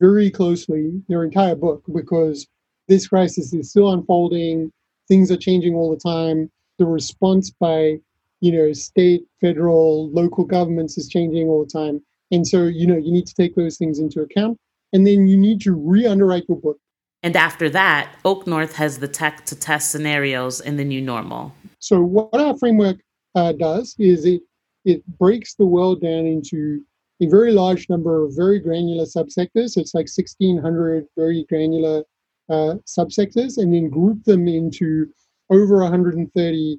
very 0.00 0.30
closely 0.30 1.02
their 1.08 1.22
entire 1.22 1.54
book 1.54 1.82
because 1.94 2.46
this 2.88 3.06
crisis 3.06 3.52
is 3.54 3.70
still 3.70 3.92
unfolding. 3.92 4.72
Things 5.08 5.30
are 5.30 5.36
changing 5.36 5.74
all 5.74 5.90
the 5.90 6.00
time. 6.00 6.50
The 6.78 6.86
response 6.86 7.50
by 7.50 7.98
you 8.40 8.52
know 8.52 8.72
state, 8.72 9.22
federal, 9.40 10.10
local 10.10 10.44
governments 10.44 10.98
is 10.98 11.08
changing 11.08 11.48
all 11.48 11.64
the 11.64 11.70
time. 11.70 12.02
And 12.32 12.46
so 12.46 12.64
you 12.64 12.86
know 12.86 12.96
you 12.96 13.12
need 13.12 13.26
to 13.26 13.34
take 13.34 13.54
those 13.54 13.78
things 13.78 13.98
into 13.98 14.20
account. 14.20 14.58
And 14.92 15.06
then 15.06 15.26
you 15.26 15.36
need 15.36 15.60
to 15.62 15.72
re-underwrite 15.74 16.44
your 16.48 16.58
book 16.58 16.78
and 17.24 17.36
after 17.36 17.70
that, 17.70 18.14
OakNorth 18.26 18.74
has 18.74 18.98
the 18.98 19.08
tech 19.08 19.46
to 19.46 19.56
test 19.56 19.90
scenarios 19.90 20.60
in 20.60 20.76
the 20.76 20.84
new 20.84 21.00
normal. 21.00 21.54
So 21.78 22.02
what 22.02 22.38
our 22.38 22.56
framework 22.58 22.98
uh, 23.34 23.52
does 23.52 23.96
is 23.98 24.26
it 24.26 24.42
it 24.84 25.02
breaks 25.18 25.54
the 25.54 25.64
world 25.64 26.02
down 26.02 26.26
into 26.26 26.82
a 27.22 27.26
very 27.26 27.52
large 27.52 27.88
number 27.88 28.22
of 28.22 28.36
very 28.36 28.60
granular 28.60 29.06
subsectors. 29.06 29.78
It's 29.78 29.94
like 29.94 30.08
1,600 30.14 31.06
very 31.16 31.46
granular 31.48 32.04
uh, 32.50 32.74
subsectors, 32.86 33.56
and 33.56 33.72
then 33.72 33.88
group 33.88 34.22
them 34.24 34.46
into 34.46 35.08
over 35.48 35.78
130 35.78 36.78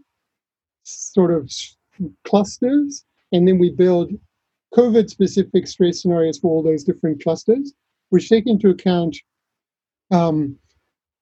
sort 0.83 1.31
of 1.31 1.51
clusters. 2.23 3.03
And 3.31 3.47
then 3.47 3.57
we 3.57 3.71
build 3.71 4.11
COVID 4.75 5.09
specific 5.09 5.65
stress 5.65 6.03
scenarios 6.03 6.37
for 6.37 6.51
all 6.51 6.61
those 6.61 6.83
different 6.83 7.23
clusters, 7.23 7.73
which 8.09 8.29
take 8.29 8.45
into 8.45 8.69
account 8.69 9.17
um, 10.11 10.57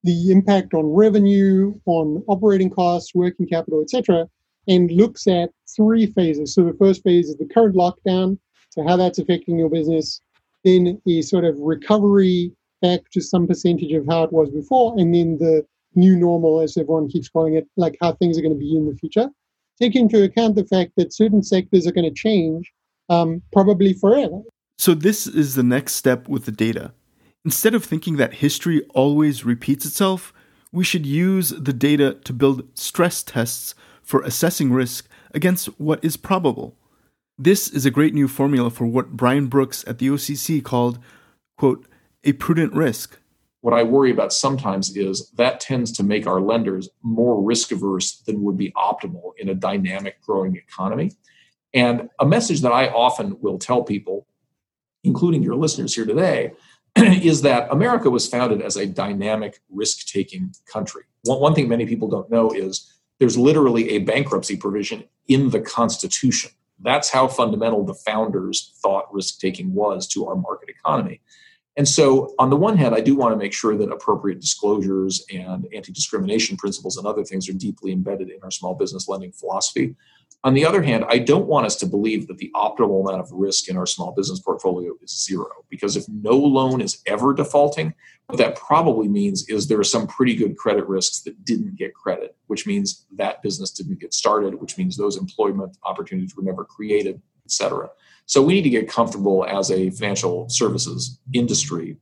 the 0.04 0.32
impact 0.32 0.74
on 0.74 0.86
revenue, 0.86 1.74
on 1.86 2.24
operating 2.28 2.70
costs, 2.70 3.16
working 3.16 3.48
capital, 3.48 3.82
etc., 3.82 4.28
and 4.68 4.92
looks 4.92 5.28
at 5.28 5.50
three 5.76 6.06
phases. 6.08 6.54
So 6.54 6.64
the 6.64 6.74
first 6.74 7.04
phase 7.04 7.30
is 7.30 7.38
the 7.38 7.46
current 7.46 7.76
lockdown, 7.76 8.38
so 8.70 8.86
how 8.88 8.98
that's 8.98 9.20
affecting 9.20 9.58
your 9.58 9.70
business, 9.70 10.22
then 10.64 11.02
a 11.08 11.22
sort 11.22 11.46
of 11.46 11.58
recovery 11.60 12.52
back 12.82 13.02
to 13.12 13.22
some 13.22 13.48
percentage 13.48 13.92
of 13.94 14.06
how 14.08 14.24
it 14.24 14.34
was 14.34 14.50
before, 14.50 14.94
and 14.98 15.14
then 15.14 15.38
the 15.38 15.66
new 15.96 16.16
normal, 16.16 16.60
as 16.62 16.78
everyone 16.78 17.10
keeps 17.10 17.30
calling 17.30 17.56
it, 17.56 17.68
like 17.78 17.98
how 18.02 18.14
things 18.14 18.38
are 18.38 18.42
going 18.42 18.54
to 18.54 18.60
be 18.60 18.76
in 18.76 18.88
the 18.88 18.96
future. 18.96 19.30
Take 19.82 19.96
into 19.96 20.24
account 20.24 20.56
the 20.56 20.66
fact 20.66 20.92
that 20.98 21.14
certain 21.14 21.44
sectors 21.44 21.88
are 21.88 21.92
going 21.92 22.10
to 22.10 22.14
change 22.14 22.72
um, 23.10 23.42
probably 23.52 23.94
forever. 23.94 24.42
So, 24.78 24.94
this 24.94 25.28
is 25.28 25.56
the 25.56 25.64
next 25.64 25.94
step 25.94 26.28
with 26.28 26.46
the 26.46 26.52
data. 26.52 26.94
Instead 27.46 27.76
of 27.76 27.84
thinking 27.84 28.16
that 28.16 28.36
history 28.36 28.82
always 28.94 29.44
repeats 29.44 29.86
itself, 29.86 30.34
we 30.72 30.84
should 30.84 31.06
use 31.06 31.50
the 31.50 31.74
data 31.74 32.18
to 32.24 32.32
build 32.32 32.66
stress 32.74 33.22
tests 33.22 33.76
for 34.02 34.22
assessing 34.22 34.72
risk 34.72 35.10
against 35.34 35.66
what 35.80 36.04
is 36.04 36.16
probable. 36.16 36.78
This 37.38 37.68
is 37.68 37.86
a 37.86 37.92
great 37.92 38.14
new 38.14 38.30
formula 38.30 38.70
for 38.70 38.86
what 38.86 39.12
Brian 39.12 39.48
Brooks 39.48 39.84
at 39.88 40.00
the 40.00 40.08
OCC 40.08 40.64
called, 40.64 41.00
quote, 41.58 41.86
a 42.24 42.32
prudent 42.34 42.74
risk. 42.74 43.20
What 43.60 43.74
I 43.74 43.84
worry 43.84 44.12
about 44.12 44.32
sometimes 44.32 44.96
is 44.96 45.30
that 45.32 45.60
tends 45.60 45.92
to 45.94 46.04
make 46.04 46.26
our 46.26 46.40
lenders 46.40 46.90
more 47.02 47.42
risk 47.42 47.72
averse 47.72 48.22
than 48.26 48.42
would 48.44 48.58
be 48.58 48.72
optimal 48.72 49.32
in 49.38 49.50
a 49.50 49.56
dynamic 49.56 50.22
growing 50.22 50.56
economy. 50.56 51.12
And 51.74 52.10
a 52.20 52.26
message 52.26 52.62
that 52.62 52.72
I 52.72 52.88
often 52.88 53.38
will 53.42 53.58
tell 53.58 53.84
people, 53.84 54.28
including 55.04 55.44
your 55.44 55.56
listeners 55.56 55.96
here 55.96 56.06
today, 56.06 56.54
is 56.98 57.42
that 57.42 57.72
America 57.72 58.10
was 58.10 58.28
founded 58.28 58.62
as 58.62 58.76
a 58.76 58.86
dynamic 58.86 59.60
risk 59.70 60.08
taking 60.08 60.54
country. 60.66 61.04
One, 61.24 61.40
one 61.40 61.56
thing 61.56 61.68
many 61.68 61.86
people 61.86 62.08
don't 62.08 62.30
know 62.30 62.52
is 62.52 62.94
there's 63.20 63.38
literally 63.38 63.92
a 63.92 64.00
bankruptcy 64.00 64.58
provision 64.58 65.06
in 65.28 65.50
the 65.50 65.62
Constitution. 65.62 66.52
That's 66.80 67.10
how 67.10 67.28
fundamental 67.28 67.86
the 67.86 67.94
founders 67.94 68.78
thought 68.82 69.14
risk 69.14 69.40
taking 69.40 69.74
was 69.74 70.08
to 70.10 70.28
our 70.28 70.36
market 70.36 70.70
economy. 70.70 71.22
And 71.76 71.88
so, 71.88 72.36
on 72.38 72.52
the 72.52 72.56
one 72.56 72.78
hand, 72.78 72.94
I 72.94 73.00
do 73.00 73.16
want 73.16 73.34
to 73.34 73.38
make 73.38 73.54
sure 73.54 73.76
that 73.76 73.92
appropriate 73.92 74.40
disclosures 74.40 75.26
and 75.34 75.68
anti 75.74 75.92
discrimination 75.92 76.56
principles 76.56 76.98
and 76.98 77.08
other 77.08 77.24
things 77.24 77.50
are 77.50 77.54
deeply 77.54 77.92
embedded 77.92 78.30
in 78.30 78.40
our 78.44 78.52
small 78.52 78.76
business 78.76 79.08
lending 79.08 79.32
philosophy. 79.32 79.96
On 80.46 80.54
the 80.54 80.66
other 80.66 80.82
hand, 80.82 81.06
I 81.08 81.20
don't 81.20 81.48
want 81.48 81.66
us 81.66 81.78
to 81.78 81.86
believe 81.86 82.28
that 82.28 82.38
the 82.38 82.52
optimal 82.54 83.02
amount 83.02 83.22
of 83.22 83.32
risk 83.32 83.70
in 83.70 83.78
our 83.78 83.86
small 83.86 84.12
business 84.12 84.42
portfolio 84.42 84.92
is 85.02 85.24
zero, 85.24 85.48
because 85.70 85.96
if 85.96 86.04
no 86.10 86.36
loan 86.36 86.82
is 86.82 87.02
ever 87.06 87.34
defaulting, 87.34 87.94
what 88.28 88.38
that 88.40 88.58
probably 88.58 89.08
means 89.08 89.48
is 89.48 89.68
there 89.68 89.80
are 89.80 89.86
some 89.86 90.06
pretty 90.06 90.36
good 90.36 90.58
credit 90.58 90.86
risks 90.86 91.22
that 91.22 91.46
didn't 91.46 91.78
get 91.78 91.94
credit, 91.94 92.36
which 92.48 92.68
means 92.68 93.06
that 93.14 93.42
business 93.42 93.72
didn't 93.72 94.02
get 94.02 94.14
started, 94.14 94.60
which 94.60 94.78
means 94.78 94.98
those 94.98 95.16
employment 95.16 95.78
opportunities 95.84 96.36
were 96.36 96.44
never 96.44 96.66
created, 96.66 97.22
et 97.46 97.52
cetera. 97.52 97.90
So 98.26 98.42
we 98.42 98.54
need 98.54 98.64
to 98.64 98.70
get 98.70 98.90
comfortable 98.90 99.46
as 99.46 99.72
a 99.72 99.92
financial 99.92 100.50
services 100.50 101.20
industry 101.34 101.98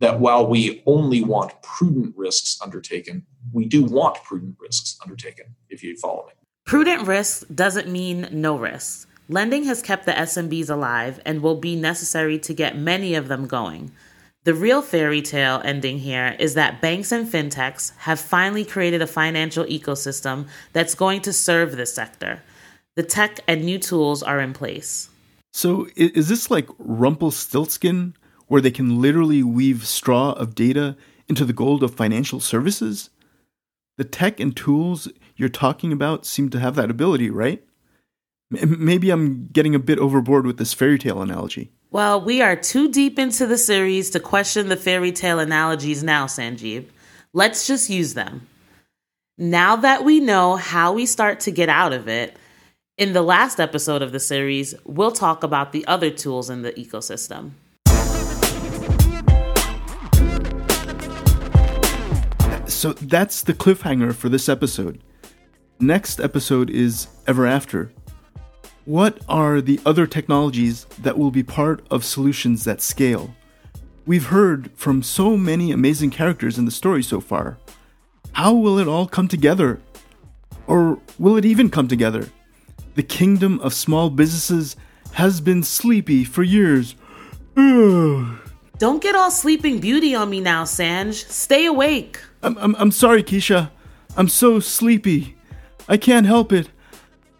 that 0.00 0.18
while 0.18 0.46
we 0.46 0.82
only 0.86 1.22
want 1.22 1.60
prudent 1.62 2.14
risks 2.16 2.58
undertaken, 2.62 3.26
we 3.52 3.66
do 3.66 3.84
want 3.84 4.22
prudent 4.24 4.56
risks 4.58 4.98
undertaken, 5.02 5.54
if 5.68 5.82
you 5.82 5.96
follow 5.96 6.26
me. 6.26 6.32
Prudent 6.64 7.06
risk 7.06 7.44
doesn't 7.54 7.88
mean 7.88 8.28
no 8.30 8.56
risk. 8.56 9.08
Lending 9.28 9.64
has 9.64 9.82
kept 9.82 10.06
the 10.06 10.12
SMBs 10.12 10.70
alive 10.70 11.20
and 11.24 11.42
will 11.42 11.56
be 11.56 11.76
necessary 11.76 12.38
to 12.40 12.54
get 12.54 12.76
many 12.76 13.14
of 13.14 13.28
them 13.28 13.46
going. 13.46 13.92
The 14.44 14.54
real 14.54 14.82
fairy 14.82 15.22
tale 15.22 15.60
ending 15.64 15.98
here 15.98 16.34
is 16.38 16.54
that 16.54 16.80
banks 16.80 17.12
and 17.12 17.28
fintechs 17.28 17.92
have 17.98 18.18
finally 18.18 18.64
created 18.64 19.00
a 19.00 19.06
financial 19.06 19.64
ecosystem 19.66 20.48
that's 20.72 20.94
going 20.94 21.20
to 21.22 21.32
serve 21.32 21.76
this 21.76 21.94
sector. 21.94 22.42
The 22.96 23.04
tech 23.04 23.40
and 23.46 23.64
new 23.64 23.78
tools 23.78 24.22
are 24.22 24.40
in 24.40 24.52
place. 24.52 25.08
So, 25.52 25.86
is 25.96 26.28
this 26.28 26.50
like 26.50 26.68
Rumpelstiltskin, 26.78 28.14
where 28.48 28.60
they 28.60 28.70
can 28.70 29.00
literally 29.00 29.42
weave 29.42 29.86
straw 29.86 30.32
of 30.32 30.54
data 30.54 30.96
into 31.28 31.44
the 31.44 31.52
gold 31.52 31.82
of 31.82 31.94
financial 31.94 32.40
services? 32.40 33.10
The 33.96 34.04
tech 34.04 34.40
and 34.40 34.56
tools 34.56 35.08
you're 35.36 35.48
talking 35.48 35.92
about 35.92 36.26
seem 36.26 36.50
to 36.50 36.60
have 36.60 36.74
that 36.76 36.90
ability, 36.90 37.30
right? 37.30 37.62
Maybe 38.50 39.10
I'm 39.10 39.48
getting 39.48 39.74
a 39.74 39.78
bit 39.78 39.98
overboard 39.98 40.46
with 40.46 40.58
this 40.58 40.74
fairy 40.74 40.98
tale 40.98 41.22
analogy. 41.22 41.70
Well, 41.90 42.20
we 42.20 42.42
are 42.42 42.56
too 42.56 42.90
deep 42.90 43.18
into 43.18 43.46
the 43.46 43.58
series 43.58 44.10
to 44.10 44.20
question 44.20 44.68
the 44.68 44.76
fairy 44.76 45.12
tale 45.12 45.38
analogies 45.38 46.02
now, 46.02 46.26
Sanjib. 46.26 46.86
Let's 47.32 47.66
just 47.66 47.88
use 47.88 48.14
them. 48.14 48.46
Now 49.38 49.76
that 49.76 50.04
we 50.04 50.20
know 50.20 50.56
how 50.56 50.92
we 50.92 51.06
start 51.06 51.40
to 51.40 51.50
get 51.50 51.68
out 51.68 51.92
of 51.92 52.08
it, 52.08 52.36
in 52.98 53.14
the 53.14 53.22
last 53.22 53.58
episode 53.58 54.02
of 54.02 54.12
the 54.12 54.20
series, 54.20 54.74
we'll 54.84 55.12
talk 55.12 55.42
about 55.42 55.72
the 55.72 55.86
other 55.86 56.10
tools 56.10 56.50
in 56.50 56.60
the 56.60 56.72
ecosystem. 56.72 57.52
So 62.68 62.92
that's 62.92 63.42
the 63.42 63.54
cliffhanger 63.54 64.14
for 64.14 64.28
this 64.28 64.48
episode. 64.48 65.02
Next 65.82 66.20
episode 66.20 66.70
is 66.70 67.08
Ever 67.26 67.44
After. 67.44 67.90
What 68.84 69.18
are 69.28 69.60
the 69.60 69.80
other 69.84 70.06
technologies 70.06 70.84
that 71.00 71.18
will 71.18 71.32
be 71.32 71.42
part 71.42 71.84
of 71.90 72.04
solutions 72.04 72.62
that 72.62 72.80
scale? 72.80 73.34
We've 74.06 74.26
heard 74.26 74.70
from 74.76 75.02
so 75.02 75.36
many 75.36 75.72
amazing 75.72 76.10
characters 76.10 76.56
in 76.56 76.66
the 76.66 76.70
story 76.70 77.02
so 77.02 77.20
far. 77.20 77.58
How 78.30 78.54
will 78.54 78.78
it 78.78 78.86
all 78.86 79.08
come 79.08 79.26
together? 79.26 79.80
Or 80.68 81.00
will 81.18 81.36
it 81.36 81.44
even 81.44 81.68
come 81.68 81.88
together? 81.88 82.28
The 82.94 83.02
kingdom 83.02 83.58
of 83.58 83.74
small 83.74 84.08
businesses 84.08 84.76
has 85.14 85.40
been 85.40 85.64
sleepy 85.64 86.22
for 86.22 86.44
years. 86.44 86.94
Don't 87.56 89.02
get 89.02 89.16
all 89.16 89.32
sleeping 89.32 89.80
beauty 89.80 90.14
on 90.14 90.30
me 90.30 90.40
now, 90.40 90.62
Sanj. 90.62 91.14
Stay 91.28 91.66
awake. 91.66 92.20
I'm, 92.44 92.56
I'm, 92.58 92.76
I'm 92.76 92.92
sorry, 92.92 93.24
Kisha. 93.24 93.72
I'm 94.16 94.28
so 94.28 94.60
sleepy. 94.60 95.36
I 95.88 95.96
can't 95.96 96.26
help 96.26 96.52
it. 96.52 96.68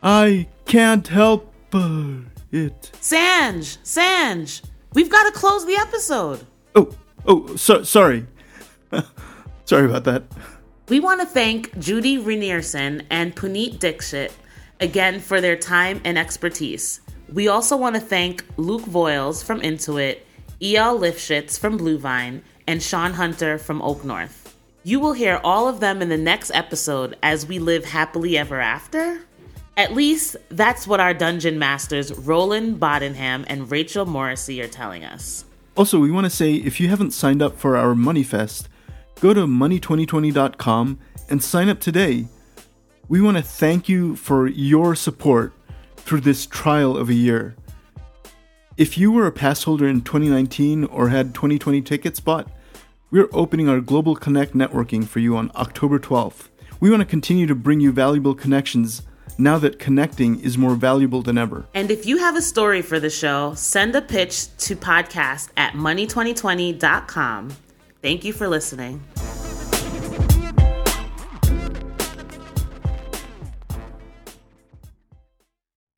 I 0.02 0.48
can't 0.66 1.06
help 1.06 1.52
it. 1.72 2.90
Sanj, 3.00 3.78
Sanj, 3.82 4.62
we've 4.92 5.10
got 5.10 5.24
to 5.24 5.32
close 5.32 5.64
the 5.64 5.76
episode. 5.76 6.44
Oh, 6.74 6.90
oh, 7.26 7.56
so, 7.56 7.82
sorry. 7.82 8.26
sorry 9.64 9.86
about 9.86 10.04
that. 10.04 10.24
We 10.88 11.00
want 11.00 11.20
to 11.20 11.26
thank 11.26 11.78
Judy 11.78 12.18
Rinearson 12.18 13.04
and 13.08 13.34
Puneet 13.34 13.78
Dixit 13.78 14.32
again 14.80 15.20
for 15.20 15.40
their 15.40 15.56
time 15.56 16.00
and 16.04 16.18
expertise. 16.18 17.00
We 17.32 17.48
also 17.48 17.76
want 17.76 17.94
to 17.94 18.00
thank 18.00 18.44
Luke 18.56 18.82
Voiles 18.82 19.42
from 19.42 19.62
Intuit, 19.62 20.18
Eyal 20.60 20.98
Lifshitz 21.00 21.58
from 21.58 21.78
Bluevine, 21.78 22.42
and 22.66 22.82
Sean 22.82 23.14
Hunter 23.14 23.56
from 23.56 23.80
Oak 23.80 24.04
North. 24.04 24.41
You 24.84 25.00
will 25.00 25.12
hear 25.12 25.40
all 25.44 25.68
of 25.68 25.80
them 25.80 26.02
in 26.02 26.08
the 26.08 26.16
next 26.16 26.50
episode 26.52 27.16
as 27.22 27.46
we 27.46 27.58
live 27.58 27.84
happily 27.84 28.36
ever 28.36 28.60
after. 28.60 29.20
At 29.76 29.94
least 29.94 30.36
that's 30.50 30.86
what 30.86 31.00
our 31.00 31.14
dungeon 31.14 31.58
masters 31.58 32.12
Roland 32.12 32.80
Bodenham 32.80 33.44
and 33.46 33.70
Rachel 33.70 34.04
Morrissey 34.06 34.60
are 34.60 34.68
telling 34.68 35.04
us. 35.04 35.44
Also, 35.76 35.98
we 35.98 36.10
want 36.10 36.24
to 36.24 36.30
say 36.30 36.54
if 36.54 36.80
you 36.80 36.88
haven't 36.88 37.12
signed 37.12 37.40
up 37.40 37.58
for 37.58 37.76
our 37.76 37.94
Money 37.94 38.22
Fest, 38.22 38.68
go 39.20 39.32
to 39.32 39.46
money2020.com 39.46 40.98
and 41.30 41.42
sign 41.42 41.68
up 41.68 41.80
today 41.80 42.26
we 43.12 43.20
want 43.20 43.36
to 43.36 43.42
thank 43.42 43.90
you 43.90 44.16
for 44.16 44.46
your 44.46 44.94
support 44.94 45.52
through 45.96 46.20
this 46.20 46.46
trial 46.46 46.96
of 46.96 47.10
a 47.10 47.14
year. 47.14 47.54
If 48.78 48.96
you 48.96 49.12
were 49.12 49.26
a 49.26 49.32
pass 49.32 49.64
holder 49.64 49.86
in 49.86 50.00
2019 50.00 50.84
or 50.84 51.10
had 51.10 51.34
2020 51.34 51.82
tickets 51.82 52.20
bought, 52.20 52.48
we're 53.12 53.28
opening 53.32 53.68
our 53.68 53.78
Global 53.78 54.16
Connect 54.16 54.54
networking 54.54 55.06
for 55.06 55.18
you 55.18 55.36
on 55.36 55.52
October 55.54 55.98
12th. 55.98 56.48
We 56.80 56.88
want 56.88 57.02
to 57.02 57.06
continue 57.06 57.46
to 57.46 57.54
bring 57.54 57.78
you 57.78 57.92
valuable 57.92 58.34
connections 58.34 59.02
now 59.36 59.58
that 59.58 59.78
connecting 59.78 60.40
is 60.40 60.56
more 60.56 60.74
valuable 60.74 61.20
than 61.20 61.36
ever. 61.36 61.66
And 61.74 61.90
if 61.90 62.06
you 62.06 62.16
have 62.16 62.36
a 62.36 62.42
story 62.42 62.80
for 62.80 62.98
the 62.98 63.10
show, 63.10 63.52
send 63.54 63.94
a 63.94 64.00
pitch 64.00 64.56
to 64.56 64.74
podcast 64.74 65.50
at 65.58 65.74
money2020.com. 65.74 67.50
Thank 68.00 68.24
you 68.24 68.32
for 68.32 68.48
listening. 68.48 69.02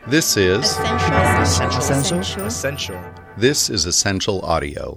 This 0.08 0.36
is 0.36 0.76
Ascential. 0.80 2.44
Ascential. 2.44 3.14
This 3.36 3.70
is 3.70 3.86
Ascential 3.86 4.42
Audio. 4.42 4.96